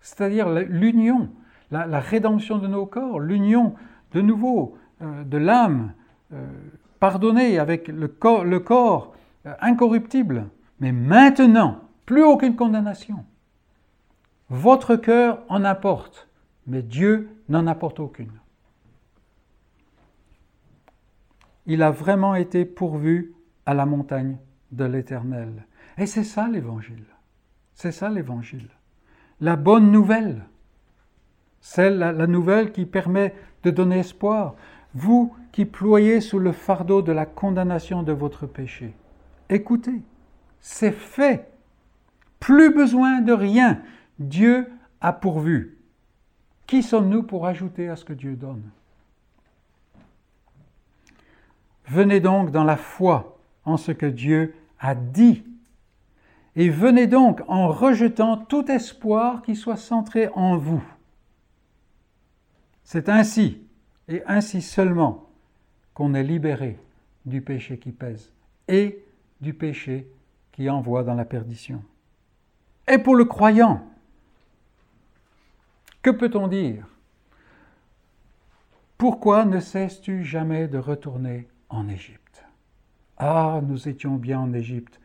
[0.00, 1.30] c'est-à-dire l'union,
[1.70, 3.74] la, rédemption de nos corps, l'union
[4.12, 5.92] de nouveau euh, de l'âme
[6.32, 6.46] euh,
[7.00, 9.14] pardonnée avec le corps,
[9.46, 10.48] euh, incorruptible.
[10.80, 13.24] Mais maintenant, plus aucune condamnation.
[14.50, 16.28] Votre cœur en apporte,
[16.66, 18.32] mais Dieu n'en apporte aucune.
[21.66, 23.34] Il a vraiment été pourvu
[23.66, 24.38] à la montagne
[24.72, 25.66] de l'Éternel.
[25.98, 27.04] Et c'est ça l'évangile.
[27.74, 28.68] C'est ça l'évangile.
[29.40, 30.44] La bonne nouvelle.
[31.60, 34.56] C'est la, nouvelle qui permet de donner espoir.
[34.94, 38.94] vous qui ployez sous le fardeau de la condamnation de votre péché.
[39.48, 40.02] Écoutez,
[40.60, 41.50] c'est fait.
[42.40, 43.82] Plus besoin de rien.
[44.18, 44.66] Dieu
[45.00, 45.78] a pourvu.
[46.66, 48.70] Qui sommes-nous pour ajouter à ce que Dieu donne?
[51.86, 55.44] Venez donc dans la foi en ce que Dieu a dit.
[56.54, 60.82] Et venez donc en rejetant tout espoir qui soit centré en vous.
[62.84, 63.62] C'est ainsi,
[64.08, 65.30] et ainsi seulement,
[65.94, 66.78] qu'on est libéré
[67.24, 68.32] du péché qui pèse
[68.68, 69.04] et
[69.40, 70.10] du péché
[70.52, 71.82] qui envoie dans la perdition.
[72.88, 73.86] Et pour le croyant,
[76.02, 76.86] que peut-on dire?
[78.98, 82.44] Pourquoi ne cesses-tu jamais de retourner en Égypte
[83.18, 85.00] Ah, nous étions bien en Égypte.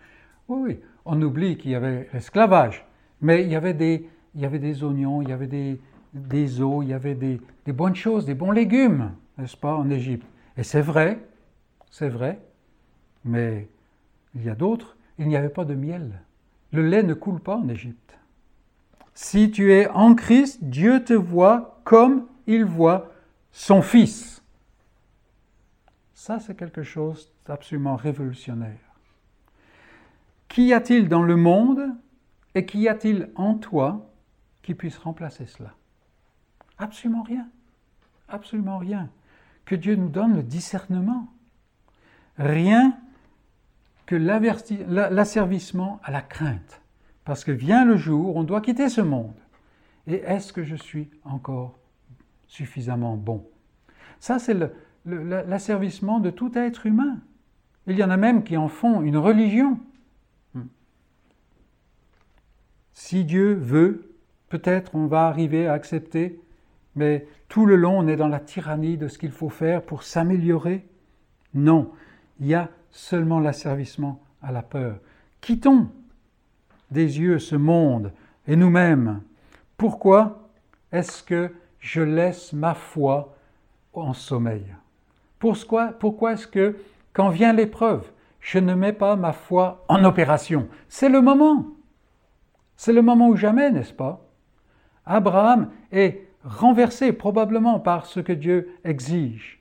[0.47, 2.85] Oui, on oublie qu'il y avait l'esclavage,
[3.21, 5.79] mais il y avait des, il y avait des oignons, il y avait des,
[6.13, 9.89] des eaux, il y avait des, des bonnes choses, des bons légumes, n'est-ce pas, en
[9.89, 10.27] Égypte.
[10.57, 11.19] Et c'est vrai,
[11.89, 12.39] c'est vrai,
[13.25, 13.67] mais
[14.35, 16.21] il y a d'autres, il n'y avait pas de miel.
[16.71, 18.17] Le lait ne coule pas en Égypte.
[19.13, 23.11] Si tu es en Christ, Dieu te voit comme il voit
[23.51, 24.36] son Fils.
[26.27, 28.81] Ça, c'est quelque chose d'absolument révolutionnaire.
[30.49, 31.95] Qu'y a-t-il dans le monde
[32.53, 34.11] et qu'y a-t-il en toi
[34.61, 35.73] qui puisse remplacer cela?
[36.79, 37.47] Absolument rien.
[38.27, 39.09] Absolument rien.
[39.63, 41.29] Que Dieu nous donne le discernement.
[42.37, 42.97] Rien
[44.05, 46.81] que l'asservissement à la crainte.
[47.23, 49.39] Parce que vient le jour, on doit quitter ce monde.
[50.07, 51.79] Et est-ce que je suis encore
[52.47, 53.47] suffisamment bon?
[54.19, 54.55] Ça, c'est
[55.07, 57.19] l'asservissement de tout être humain.
[57.87, 59.79] Il y en a même qui en font une religion.
[62.93, 64.13] Si Dieu veut,
[64.49, 66.41] peut-être on va arriver à accepter
[66.97, 70.03] mais tout le long on est dans la tyrannie de ce qu'il faut faire pour
[70.03, 70.85] s'améliorer.
[71.53, 71.91] Non,
[72.39, 74.99] il y a seulement l'asservissement à la peur.
[75.39, 75.89] Quittons
[76.91, 78.11] des yeux ce monde
[78.47, 79.21] et nous-mêmes.
[79.77, 80.49] Pourquoi
[80.91, 83.35] est-ce que je laisse ma foi
[83.93, 84.65] en sommeil?
[85.39, 85.93] Pourquoi,
[86.31, 86.75] est-ce que
[87.13, 90.67] quand vient l'épreuve, je ne mets pas ma foi en opération?
[90.87, 91.65] C'est le moment.
[92.75, 94.21] C'est le moment ou jamais, n'est-ce pas?
[95.05, 99.59] Abraham est renversé probablement par ce que Dieu exige.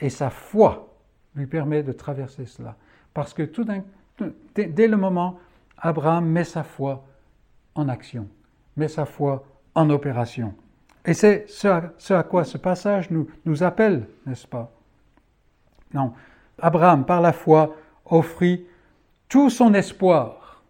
[0.00, 0.94] Et sa foi
[1.34, 2.76] lui permet de traverser cela.
[3.14, 3.42] Parce que
[4.54, 5.38] dès le moment,
[5.76, 7.04] Abraham met sa foi
[7.74, 8.28] en action,
[8.76, 9.44] met sa foi
[9.74, 10.54] en opération.
[11.04, 14.72] Et c'est ce, à quoi ce passage nous appelle, n'est-ce pas?
[15.94, 16.12] Non,
[16.60, 18.66] Abraham, par la foi, offrit
[19.28, 20.62] tout son espoir.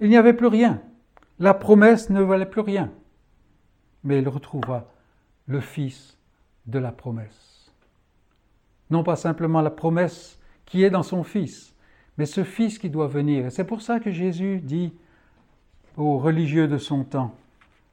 [0.00, 0.80] Il n'y avait plus rien.
[1.38, 2.90] La promesse ne valait plus rien
[4.04, 4.86] mais il retrouvera
[5.46, 6.16] le Fils
[6.66, 7.72] de la promesse.
[8.90, 11.74] Non pas simplement la promesse qui est dans son Fils,
[12.18, 13.46] mais ce Fils qui doit venir.
[13.46, 14.92] Et c'est pour ça que Jésus dit
[15.96, 17.34] aux religieux de son temps,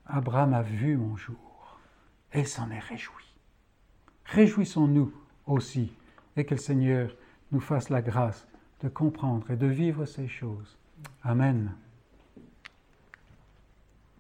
[0.05, 1.79] Abraham a vu mon jour
[2.33, 3.23] et s'en est réjoui.
[4.25, 5.11] Réjouissons-nous
[5.45, 5.91] aussi
[6.37, 7.15] et que le Seigneur
[7.51, 8.47] nous fasse la grâce
[8.81, 10.77] de comprendre et de vivre ces choses.
[11.23, 11.71] Amen.